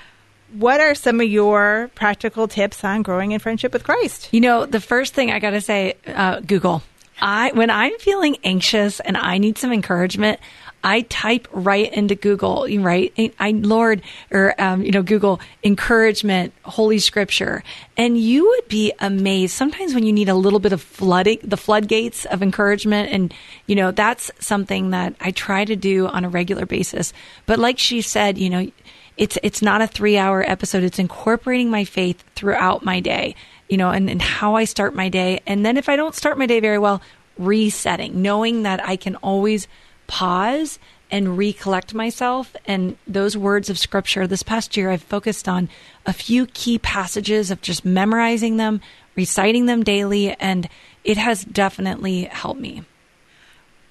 what 0.53 0.79
are 0.79 0.93
some 0.93 1.19
of 1.21 1.27
your 1.27 1.89
practical 1.95 2.47
tips 2.47 2.83
on 2.83 3.01
growing 3.01 3.31
in 3.31 3.39
friendship 3.39 3.73
with 3.73 3.83
Christ? 3.83 4.29
You 4.31 4.41
know, 4.41 4.67
the 4.67 4.79
first 4.79 5.15
thing 5.15 5.31
I 5.31 5.39
got 5.39 5.51
to 5.51 5.61
say, 5.61 5.95
uh, 6.05 6.39
Google. 6.41 6.83
I 7.21 7.51
when 7.53 7.69
I'm 7.69 7.97
feeling 7.99 8.37
anxious 8.43 8.99
and 8.99 9.17
I 9.17 9.37
need 9.37 9.57
some 9.57 9.71
encouragement, 9.71 10.39
I 10.85 11.01
type 11.01 11.47
right 11.51 11.91
into 11.91 12.13
Google, 12.13 12.67
right? 12.79 13.11
I 13.39 13.51
Lord 13.51 14.03
or 14.31 14.53
um, 14.61 14.83
you 14.83 14.91
know 14.91 15.01
Google 15.01 15.39
encouragement, 15.63 16.53
Holy 16.63 16.99
Scripture, 16.99 17.63
and 17.97 18.17
you 18.17 18.47
would 18.47 18.67
be 18.67 18.93
amazed. 18.99 19.53
Sometimes 19.53 19.95
when 19.95 20.05
you 20.05 20.13
need 20.13 20.29
a 20.29 20.35
little 20.35 20.59
bit 20.59 20.73
of 20.73 20.81
flooding, 20.81 21.39
the 21.41 21.57
floodgates 21.57 22.25
of 22.25 22.43
encouragement, 22.43 23.11
and 23.11 23.33
you 23.65 23.75
know 23.75 23.89
that's 23.89 24.29
something 24.39 24.91
that 24.91 25.15
I 25.19 25.31
try 25.31 25.65
to 25.65 25.75
do 25.75 26.07
on 26.07 26.23
a 26.23 26.29
regular 26.29 26.67
basis. 26.67 27.13
But 27.47 27.57
like 27.57 27.79
she 27.79 28.01
said, 28.01 28.37
you 28.37 28.51
know, 28.51 28.71
it's 29.17 29.39
it's 29.41 29.61
not 29.63 29.81
a 29.81 29.87
three 29.87 30.17
hour 30.17 30.47
episode. 30.47 30.83
It's 30.83 30.99
incorporating 30.99 31.71
my 31.71 31.85
faith 31.85 32.23
throughout 32.35 32.85
my 32.85 32.99
day, 32.99 33.35
you 33.69 33.77
know, 33.77 33.89
and, 33.89 34.09
and 34.09 34.21
how 34.21 34.55
I 34.55 34.65
start 34.65 34.95
my 34.95 35.09
day. 35.09 35.41
And 35.47 35.65
then 35.65 35.77
if 35.77 35.89
I 35.89 35.95
don't 35.95 36.15
start 36.15 36.37
my 36.37 36.45
day 36.45 36.59
very 36.59 36.77
well, 36.77 37.01
resetting, 37.37 38.21
knowing 38.21 38.63
that 38.63 38.85
I 38.87 38.95
can 38.95 39.15
always 39.17 39.67
pause 40.07 40.79
and 41.11 41.37
recollect 41.37 41.93
myself. 41.93 42.55
And 42.65 42.97
those 43.07 43.37
words 43.37 43.69
of 43.69 43.77
scripture, 43.77 44.27
this 44.27 44.43
past 44.43 44.75
year, 44.75 44.91
I've 44.91 45.03
focused 45.03 45.47
on 45.47 45.69
a 46.05 46.13
few 46.13 46.45
key 46.47 46.79
passages 46.79 47.51
of 47.51 47.61
just 47.61 47.85
memorizing 47.85 48.57
them, 48.57 48.81
reciting 49.15 49.65
them 49.65 49.83
daily, 49.83 50.33
and 50.33 50.67
it 51.03 51.17
has 51.17 51.43
definitely 51.45 52.23
helped 52.23 52.59
me. 52.59 52.83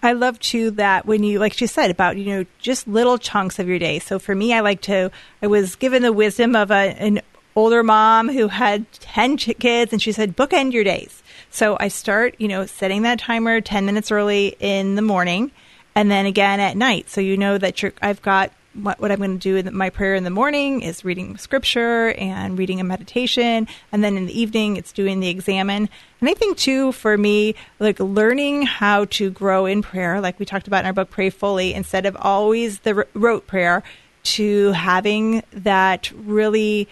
I 0.02 0.12
love 0.12 0.38
too 0.38 0.72
that 0.72 1.06
when 1.06 1.22
you, 1.22 1.38
like 1.38 1.54
she 1.54 1.66
said, 1.66 1.90
about, 1.90 2.18
you 2.18 2.26
know, 2.26 2.44
just 2.58 2.86
little 2.86 3.16
chunks 3.16 3.58
of 3.58 3.68
your 3.68 3.78
day. 3.78 4.00
So 4.00 4.18
for 4.18 4.34
me, 4.34 4.52
I 4.52 4.60
like 4.60 4.82
to, 4.82 5.10
I 5.40 5.46
was 5.46 5.76
given 5.76 6.02
the 6.02 6.12
wisdom 6.12 6.54
of 6.54 6.70
a, 6.70 6.74
an 6.74 7.20
older 7.56 7.82
mom 7.82 8.28
who 8.28 8.48
had 8.48 8.90
10 8.92 9.36
kids 9.36 9.92
and 9.92 10.02
she 10.02 10.12
said, 10.12 10.36
bookend 10.36 10.72
your 10.72 10.84
days. 10.84 11.22
So 11.50 11.76
I 11.78 11.88
start, 11.88 12.34
you 12.38 12.48
know, 12.48 12.66
setting 12.66 13.02
that 13.02 13.20
timer 13.20 13.60
10 13.60 13.86
minutes 13.86 14.10
early 14.10 14.56
in 14.58 14.96
the 14.96 15.02
morning 15.02 15.52
and 15.94 16.10
then 16.10 16.26
again 16.26 16.60
at 16.60 16.76
night. 16.76 17.08
So 17.08 17.20
you 17.20 17.36
know 17.36 17.58
that 17.58 17.82
I've 18.02 18.22
got 18.22 18.50
what, 18.74 19.00
what 19.00 19.12
I'm 19.12 19.18
going 19.18 19.38
to 19.38 19.38
do 19.38 19.56
in 19.56 19.76
my 19.76 19.90
prayer 19.90 20.14
in 20.14 20.24
the 20.24 20.30
morning 20.30 20.82
is 20.82 21.04
reading 21.04 21.36
scripture 21.36 22.10
and 22.12 22.58
reading 22.58 22.80
a 22.80 22.84
meditation. 22.84 23.68
And 23.92 24.02
then 24.02 24.16
in 24.16 24.26
the 24.26 24.38
evening, 24.38 24.76
it's 24.76 24.92
doing 24.92 25.20
the 25.20 25.28
examen. 25.28 25.88
And 26.20 26.28
I 26.28 26.34
think, 26.34 26.58
too, 26.58 26.92
for 26.92 27.16
me, 27.16 27.54
like 27.78 28.00
learning 28.00 28.62
how 28.62 29.04
to 29.06 29.30
grow 29.30 29.66
in 29.66 29.82
prayer, 29.82 30.20
like 30.20 30.38
we 30.38 30.46
talked 30.46 30.66
about 30.66 30.80
in 30.80 30.86
our 30.86 30.92
book, 30.92 31.10
Pray 31.10 31.30
Fully, 31.30 31.72
instead 31.72 32.06
of 32.06 32.16
always 32.18 32.80
the 32.80 33.06
rote 33.14 33.46
prayer, 33.46 33.82
to 34.24 34.72
having 34.72 35.42
that 35.52 36.10
really 36.12 36.88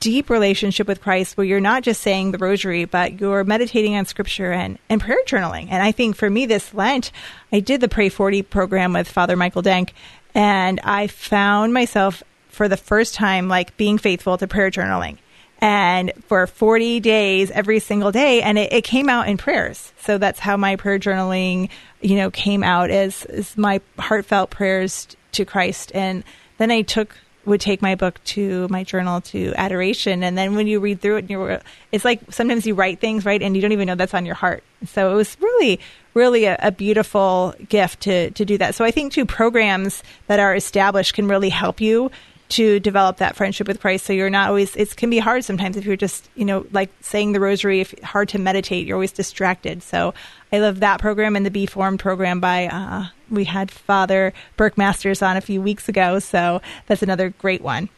deep 0.00 0.30
relationship 0.30 0.88
with 0.88 1.02
Christ 1.02 1.36
where 1.36 1.46
you're 1.46 1.60
not 1.60 1.82
just 1.82 2.00
saying 2.00 2.32
the 2.32 2.38
rosary, 2.38 2.86
but 2.86 3.20
you're 3.20 3.44
meditating 3.44 3.94
on 3.96 4.06
scripture 4.06 4.50
and, 4.50 4.78
and 4.88 5.00
prayer 5.00 5.20
journaling. 5.26 5.68
And 5.70 5.82
I 5.82 5.92
think 5.92 6.16
for 6.16 6.28
me 6.28 6.46
this 6.46 6.74
Lent, 6.74 7.12
I 7.52 7.60
did 7.60 7.82
the 7.82 7.88
Pray 7.88 8.08
40 8.08 8.42
program 8.42 8.94
with 8.94 9.08
Father 9.08 9.36
Michael 9.36 9.62
Denk, 9.62 9.92
and 10.34 10.80
I 10.82 11.06
found 11.06 11.74
myself 11.74 12.22
for 12.48 12.66
the 12.66 12.78
first 12.78 13.14
time 13.14 13.48
like 13.48 13.76
being 13.76 13.98
faithful 13.98 14.38
to 14.38 14.48
prayer 14.48 14.70
journaling. 14.70 15.18
And 15.62 16.12
for 16.26 16.46
40 16.46 17.00
days, 17.00 17.50
every 17.50 17.80
single 17.80 18.10
day, 18.10 18.40
and 18.40 18.58
it, 18.58 18.72
it 18.72 18.84
came 18.84 19.10
out 19.10 19.28
in 19.28 19.36
prayers. 19.36 19.92
So 19.98 20.16
that's 20.16 20.40
how 20.40 20.56
my 20.56 20.76
prayer 20.76 20.98
journaling, 20.98 21.68
you 22.00 22.16
know, 22.16 22.30
came 22.30 22.64
out 22.64 22.90
as, 22.90 23.26
as 23.26 23.58
my 23.58 23.82
heartfelt 23.98 24.48
prayers 24.48 25.08
to 25.32 25.44
Christ. 25.44 25.92
And 25.94 26.24
then 26.56 26.70
I 26.70 26.80
took 26.80 27.14
would 27.44 27.60
take 27.60 27.80
my 27.80 27.94
book 27.94 28.22
to 28.24 28.68
my 28.68 28.84
journal 28.84 29.20
to 29.20 29.52
adoration 29.56 30.22
and 30.22 30.36
then 30.36 30.54
when 30.54 30.66
you 30.66 30.78
read 30.78 31.00
through 31.00 31.16
it 31.16 31.20
and 31.20 31.30
you're 31.30 31.60
it's 31.90 32.04
like 32.04 32.20
sometimes 32.30 32.66
you 32.66 32.74
write 32.74 33.00
things 33.00 33.24
right 33.24 33.42
and 33.42 33.56
you 33.56 33.62
don't 33.62 33.72
even 33.72 33.86
know 33.86 33.94
that's 33.94 34.14
on 34.14 34.26
your 34.26 34.34
heart 34.34 34.62
so 34.86 35.10
it 35.10 35.14
was 35.14 35.36
really 35.40 35.80
really 36.14 36.44
a, 36.44 36.56
a, 36.60 36.70
beautiful 36.70 37.54
gift 37.68 38.00
to 38.00 38.30
to 38.32 38.44
do 38.44 38.58
that 38.58 38.74
so 38.74 38.84
i 38.84 38.90
think 38.90 39.12
two 39.12 39.24
programs 39.24 40.02
that 40.26 40.38
are 40.38 40.54
established 40.54 41.14
can 41.14 41.28
really 41.28 41.48
help 41.48 41.80
you 41.80 42.10
to 42.50 42.80
develop 42.80 43.18
that 43.18 43.36
friendship 43.36 43.68
with 43.68 43.80
Christ. 43.80 44.04
So 44.04 44.12
you're 44.12 44.28
not 44.28 44.48
always, 44.48 44.74
it 44.74 44.96
can 44.96 45.08
be 45.08 45.20
hard 45.20 45.44
sometimes 45.44 45.76
if 45.76 45.84
you're 45.84 45.96
just, 45.96 46.28
you 46.34 46.44
know, 46.44 46.66
like 46.72 46.90
saying 47.00 47.32
the 47.32 47.38
rosary, 47.40 47.80
if 47.80 47.96
hard 48.00 48.28
to 48.30 48.38
meditate, 48.38 48.86
you're 48.86 48.96
always 48.96 49.12
distracted. 49.12 49.82
So 49.82 50.14
I 50.52 50.58
love 50.58 50.80
that 50.80 51.00
program 51.00 51.36
and 51.36 51.46
the 51.46 51.50
Be 51.50 51.66
Formed 51.66 52.00
program 52.00 52.40
by, 52.40 52.66
uh, 52.66 53.06
we 53.30 53.44
had 53.44 53.70
Father 53.70 54.32
Burke 54.56 54.76
Masters 54.76 55.22
on 55.22 55.36
a 55.36 55.40
few 55.40 55.60
weeks 55.60 55.88
ago. 55.88 56.18
So 56.18 56.60
that's 56.86 57.02
another 57.02 57.30
great 57.30 57.62
one. 57.62 57.88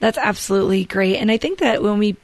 That's 0.00 0.18
absolutely 0.18 0.84
great. 0.84 1.16
And 1.16 1.30
I 1.30 1.36
think 1.36 1.60
that 1.60 1.82
when 1.82 1.98
we 1.98 2.16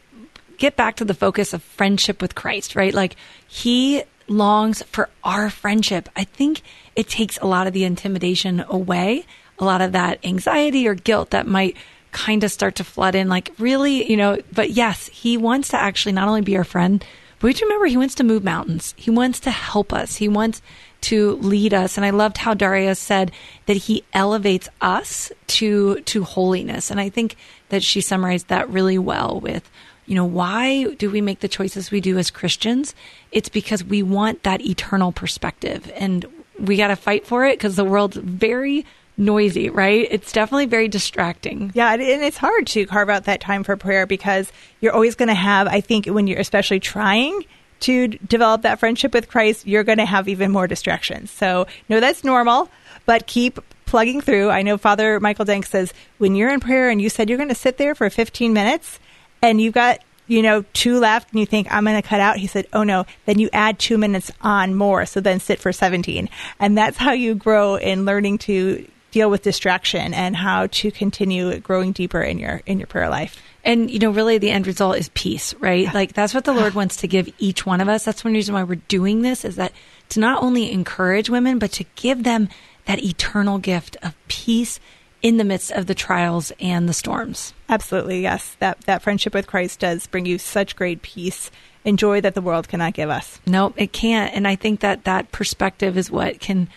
get 0.57 0.77
back 0.77 0.97
to 0.97 1.05
the 1.05 1.15
focus 1.15 1.53
of 1.53 1.63
friendship 1.63 2.21
with 2.21 2.35
Christ, 2.35 2.75
right? 2.75 2.93
Like 2.93 3.17
he 3.47 4.03
longs 4.27 4.83
for 4.83 5.09
our 5.23 5.49
friendship. 5.49 6.09
I 6.17 6.25
think 6.25 6.63
it 6.97 7.09
takes 7.09 7.39
a 7.39 7.47
lot 7.47 7.67
of 7.67 7.73
the 7.73 7.85
intimidation 7.85 8.65
away 8.69 9.25
a 9.59 9.65
lot 9.65 9.81
of 9.81 9.93
that 9.93 10.25
anxiety 10.25 10.87
or 10.87 10.95
guilt 10.95 11.31
that 11.31 11.47
might 11.47 11.77
kind 12.13 12.45
of 12.45 12.51
start 12.51 12.77
to 12.77 12.85
flood 12.85 13.15
in. 13.15 13.29
Like, 13.29 13.53
really, 13.59 14.09
you 14.11 14.17
know, 14.17 14.39
but 14.53 14.71
yes, 14.71 15.09
he 15.09 15.37
wants 15.37 15.69
to 15.69 15.77
actually 15.77 16.13
not 16.13 16.29
only 16.29 16.41
be 16.43 16.57
our 16.57 16.65
friend, 16.65 17.05
but 17.39 17.47
we 17.47 17.61
remember 17.63 17.87
he 17.87 17.97
wants 17.97 18.17
to 18.17 18.25
move 18.25 18.45
mountains. 18.45 18.95
He 18.97 19.11
wants 19.11 19.41
to 19.41 19.51
help 19.51 19.93
us. 19.93 20.17
He 20.17 20.29
wants 20.29 20.63
to 21.03 21.33
lead 21.37 21.75
us. 21.75 21.97
And 21.97 22.05
I 22.05 22.11
loved 22.11 22.39
how 22.39 22.55
Derya 22.55 22.97
said 22.97 23.33
that 23.67 23.77
he 23.77 24.05
elevates 24.13 24.69
us 24.81 25.31
to 25.49 26.01
to 26.01 26.25
holiness. 26.25 26.91
And 26.91 27.01
I 27.01 27.09
think 27.09 27.37
that 27.69 27.83
she 27.83 28.01
summarized 28.01 28.49
that 28.49 28.69
really 28.71 28.99
well 28.99 29.41
with, 29.41 29.69
you 30.07 30.15
know, 30.15 30.25
why 30.25 30.95
do 30.95 31.11
we 31.11 31.21
make 31.21 31.41
the 31.41 31.49
choices 31.49 31.91
we 31.91 32.01
do 32.01 32.19
as 32.19 32.31
Christians? 32.31 32.95
It's 33.31 33.49
because 33.49 33.85
we 33.85 34.03
want 34.03 34.43
that 34.43 34.61
eternal 34.61 35.13
perspective 35.13 35.91
and 35.95 36.27
we 36.59 36.77
got 36.77 36.89
to 36.89 36.97
fight 36.97 37.27
for 37.27 37.45
it 37.45 37.59
because 37.59 37.77
the 37.77 37.85
world's 37.85 38.17
very 38.17 38.85
noisy, 39.17 39.69
right? 39.69 40.07
It's 40.11 40.33
definitely 40.33 40.67
very 40.67 40.89
distracting. 40.89 41.73
Yeah, 41.75 41.93
and 41.93 42.03
it's 42.03 42.37
hard 42.37 42.67
to 42.69 42.87
carve 42.87 43.11
out 43.11 43.25
that 43.25 43.41
time 43.41 43.65
for 43.65 43.77
prayer 43.77 44.07
because 44.07 44.53
you're 44.81 44.93
always 44.93 45.15
going 45.15 45.29
to 45.29 45.35
have, 45.35 45.67
I 45.67 45.81
think, 45.81 46.07
when 46.07 46.27
you're 46.27 46.39
especially 46.39 46.81
trying 46.81 47.45
to 47.81 48.09
develop 48.09 48.63
that 48.63 48.79
friendship 48.79 49.15
with 49.15 49.29
Christ, 49.29 49.67
you're 49.67 49.85
going 49.85 49.99
to 49.99 50.07
have 50.07 50.29
even 50.29 50.51
more 50.51 50.67
distractions. 50.67 51.31
So, 51.31 51.67
no, 51.89 52.01
that's 52.01 52.25
normal, 52.25 52.71
but 53.07 53.27
keep 53.27 53.59
plugging 53.87 54.21
through. 54.21 54.51
I 54.51 54.63
know 54.63 54.77
Father 54.77 55.19
Michael 55.21 55.45
Denk 55.45 55.67
says 55.67 55.95
when 56.19 56.35
you're 56.35 56.53
in 56.53 56.61
prayer 56.61 56.91
and 56.91 57.01
you 57.01 57.09
said 57.09 57.29
you're 57.29 57.39
going 57.39 57.49
to 57.49 57.55
sit 57.55 57.79
there 57.79 57.95
for 57.95 58.11
15 58.11 58.53
minutes 58.53 58.99
and 59.41 59.61
you've 59.61 59.75
got 59.75 60.01
you 60.29 60.43
know, 60.43 60.63
two 60.75 61.01
left 61.01 61.31
and 61.33 61.41
you 61.41 61.47
think, 61.47 61.73
I'm 61.73 61.85
going 61.85 62.01
to 62.01 62.07
cut 62.07 62.21
out. 62.21 62.37
He 62.37 62.47
said, 62.47 62.67
Oh 62.73 62.85
no, 62.85 63.07
then 63.25 63.39
you 63.39 63.49
add 63.53 63.79
two 63.79 63.99
minutes 63.99 64.31
on 64.43 64.75
more. 64.75 65.07
So 65.07 65.21
then 65.21 65.41
sit 65.41 65.59
for 65.59 65.73
17. 65.73 66.29
And 66.61 66.79
that's 66.79 66.99
how 66.99 67.13
you 67.13 67.35
grow 67.35 67.77
in 67.77 68.05
learning 68.05 68.39
to 68.39 68.87
deal 69.11 69.31
with 69.31 69.43
distraction 69.43 70.13
and 70.13 70.37
how 70.37 70.67
to 70.67 70.91
continue 70.91 71.59
growing 71.61 71.93
deeper 71.93 72.21
in 72.21 72.39
your, 72.39 72.61
in 72.67 72.79
your 72.79 72.87
prayer 72.87 73.09
life. 73.09 73.43
And, 73.65 73.91
you 73.91 73.99
know, 73.99 74.11
really 74.11 74.39
the 74.39 74.51
end 74.51 74.67
result 74.67 74.97
is 74.97 75.11
peace, 75.11 75.55
right? 75.55 75.85
Yeah. 75.85 75.93
Like 75.93 76.13
that's 76.13 76.33
what 76.33 76.45
the 76.45 76.55
Lord 76.55 76.73
ah. 76.73 76.77
wants 76.77 76.97
to 76.99 77.09
give 77.09 77.29
each 77.39 77.67
one 77.67 77.81
of 77.81 77.89
us. 77.89 78.05
That's 78.05 78.25
one 78.25 78.35
reason 78.35 78.55
why 78.55 78.63
we're 78.63 78.77
doing 78.77 79.23
this 79.23 79.45
is 79.45 79.57
that 79.57 79.73
to 80.11 80.21
not 80.21 80.43
only 80.43 80.73
encourage 80.73 81.29
women, 81.29 81.59
but 81.59 81.73
to 81.73 81.85
give 81.97 82.25
them 82.25 82.49
that 82.87 83.03
eternal 83.03 83.59
gift 83.59 83.97
of 84.03 84.15
peace 84.29 84.81
in 85.21 85.37
the 85.37 85.45
midst 85.45 85.71
of 85.73 85.87
the 85.87 85.95
trials 85.95 86.53
and 86.61 86.89
the 86.89 86.93
storms. 86.93 87.53
Absolutely, 87.69 88.23
yes. 88.23 88.57
That 88.61 88.81
that 88.83 89.03
friendship 89.03 89.35
with 89.35 89.47
Christ 89.47 89.81
does 89.81 90.07
bring 90.07 90.27
you 90.27 90.39
such 90.39 90.77
great 90.77 91.03
peace 91.03 91.51
and 91.85 91.99
joy 91.99 92.21
that 92.21 92.35
the 92.35 92.41
world 92.41 92.69
cannot 92.69 92.95
give 92.95 93.11
us. 93.11 93.41
No, 93.47 93.73
it 93.77 93.93
can't. 93.93 94.35
And 94.35 94.47
I 94.47 94.57
think 94.57 94.81
that 94.81 95.05
that 95.05 95.33
perspective 95.33 95.97
is 95.97 96.11
what 96.11 96.41
can 96.41 96.69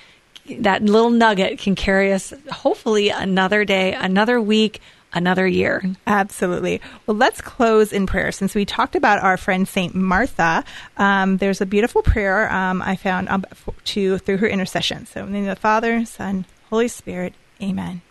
that 0.60 0.82
little 0.82 1.12
nugget 1.12 1.60
can 1.60 1.76
carry 1.76 2.12
us 2.12 2.34
hopefully 2.52 3.10
another 3.10 3.64
day, 3.64 3.94
another 3.94 4.42
week, 4.42 4.82
another 5.14 5.48
year. 5.48 5.84
Absolutely. 6.08 6.82
Well, 7.06 7.18
let's 7.18 7.42
close 7.42 7.94
in 7.94 8.08
prayer. 8.08 8.32
Since 8.32 8.56
we 8.56 8.66
talked 8.66 8.96
about 8.96 9.22
our 9.24 9.38
friend 9.38 9.68
Saint 9.68 9.96
Martha, 9.96 10.64
um, 10.98 11.38
there's 11.38 11.62
a 11.62 11.66
beautiful 11.66 12.02
prayer 12.02 12.52
um, 12.52 12.82
I 12.82 12.96
found 12.96 13.30
um, 13.30 13.46
to 13.86 14.18
through 14.20 14.38
her 14.38 14.48
intercession. 14.48 15.06
So, 15.06 15.22
in 15.22 15.28
the 15.28 15.32
name 15.34 15.50
of 15.50 15.56
the 15.56 15.62
Father, 15.62 16.06
Son, 16.06 16.46
Holy 16.70 16.88
Spirit. 16.88 17.34
Amen. 17.62 18.02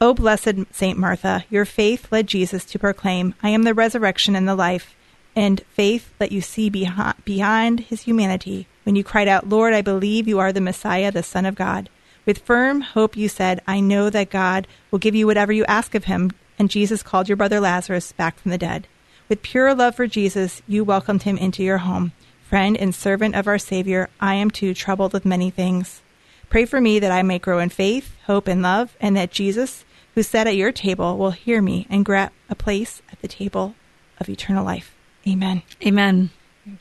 O 0.00 0.12
blessed 0.12 0.72
Saint 0.72 0.98
Martha, 0.98 1.44
your 1.48 1.64
faith 1.64 2.12
led 2.12 2.26
Jesus 2.26 2.64
to 2.66 2.78
proclaim, 2.78 3.34
I 3.42 3.48
am 3.48 3.62
the 3.62 3.74
resurrection 3.74 4.36
and 4.36 4.46
the 4.46 4.54
life, 4.54 4.94
and 5.34 5.62
faith 5.72 6.12
that 6.18 6.32
you 6.32 6.40
see 6.40 6.68
behind 6.70 7.80
his 7.80 8.02
humanity 8.02 8.66
when 8.86 8.94
you 8.94 9.02
cried 9.02 9.26
out, 9.26 9.48
Lord, 9.48 9.74
I 9.74 9.82
believe 9.82 10.28
you 10.28 10.38
are 10.38 10.52
the 10.52 10.60
Messiah, 10.60 11.10
the 11.10 11.24
Son 11.24 11.44
of 11.44 11.56
God. 11.56 11.88
With 12.26 12.38
firm 12.38 12.80
hope 12.80 13.16
you 13.16 13.28
said, 13.28 13.62
I 13.68 13.78
know 13.78 14.10
that 14.10 14.30
God 14.30 14.66
will 14.90 14.98
give 14.98 15.14
you 15.14 15.26
whatever 15.26 15.52
you 15.52 15.64
ask 15.66 15.94
of 15.94 16.04
him, 16.04 16.32
and 16.58 16.68
Jesus 16.68 17.04
called 17.04 17.28
your 17.28 17.36
brother 17.36 17.60
Lazarus 17.60 18.10
back 18.10 18.40
from 18.40 18.50
the 18.50 18.58
dead. 18.58 18.88
With 19.28 19.42
pure 19.42 19.72
love 19.74 19.94
for 19.94 20.08
Jesus, 20.08 20.60
you 20.66 20.82
welcomed 20.82 21.22
him 21.22 21.38
into 21.38 21.62
your 21.62 21.78
home. 21.78 22.10
Friend 22.42 22.76
and 22.76 22.92
servant 22.92 23.36
of 23.36 23.46
our 23.46 23.58
Savior, 23.58 24.08
I 24.20 24.34
am 24.34 24.50
too 24.50 24.74
troubled 24.74 25.12
with 25.12 25.24
many 25.24 25.50
things. 25.50 26.02
Pray 26.50 26.64
for 26.64 26.80
me 26.80 26.98
that 26.98 27.12
I 27.12 27.22
may 27.22 27.38
grow 27.38 27.60
in 27.60 27.68
faith, 27.68 28.16
hope, 28.26 28.48
and 28.48 28.60
love, 28.60 28.96
and 29.00 29.16
that 29.16 29.30
Jesus, 29.30 29.84
who 30.14 30.22
sat 30.24 30.48
at 30.48 30.56
your 30.56 30.72
table, 30.72 31.16
will 31.16 31.30
hear 31.30 31.62
me 31.62 31.86
and 31.88 32.04
grant 32.04 32.32
a 32.50 32.56
place 32.56 33.02
at 33.12 33.20
the 33.20 33.28
table 33.28 33.76
of 34.18 34.28
eternal 34.28 34.64
life. 34.64 34.94
Amen. 35.28 35.62
Amen. 35.84 36.30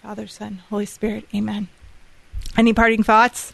Father, 0.01 0.25
Son, 0.25 0.63
Holy 0.69 0.85
Spirit. 0.87 1.27
Amen. 1.35 1.67
Any 2.57 2.73
parting 2.73 3.03
thoughts? 3.03 3.53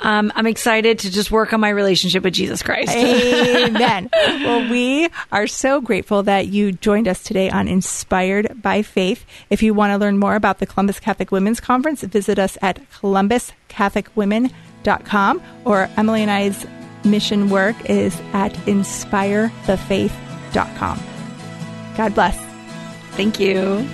Um, 0.00 0.32
I'm 0.34 0.46
excited 0.46 1.00
to 1.00 1.10
just 1.10 1.30
work 1.30 1.52
on 1.52 1.60
my 1.60 1.68
relationship 1.68 2.24
with 2.24 2.34
Jesus 2.34 2.62
Christ. 2.62 2.92
Amen. 2.92 4.08
well, 4.12 4.70
we 4.70 5.08
are 5.30 5.46
so 5.46 5.80
grateful 5.80 6.22
that 6.24 6.48
you 6.48 6.72
joined 6.72 7.08
us 7.08 7.22
today 7.22 7.50
on 7.50 7.68
Inspired 7.68 8.62
by 8.62 8.82
Faith. 8.82 9.24
If 9.50 9.62
you 9.62 9.74
want 9.74 9.92
to 9.92 9.98
learn 9.98 10.18
more 10.18 10.34
about 10.34 10.58
the 10.58 10.66
Columbus 10.66 11.00
Catholic 11.00 11.30
Women's 11.30 11.60
Conference, 11.60 12.02
visit 12.02 12.38
us 12.38 12.56
at 12.62 12.80
columbuscatholicwomen.com 12.90 14.50
com, 15.04 15.42
or 15.64 15.88
Emily 15.96 16.22
and 16.22 16.30
I's 16.30 16.66
mission 17.04 17.48
work 17.50 17.76
is 17.88 18.20
at 18.32 18.52
inspirethefaith.com. 18.52 21.00
God 21.96 22.14
bless. 22.14 22.36
Thank 23.12 23.40
you. 23.40 23.88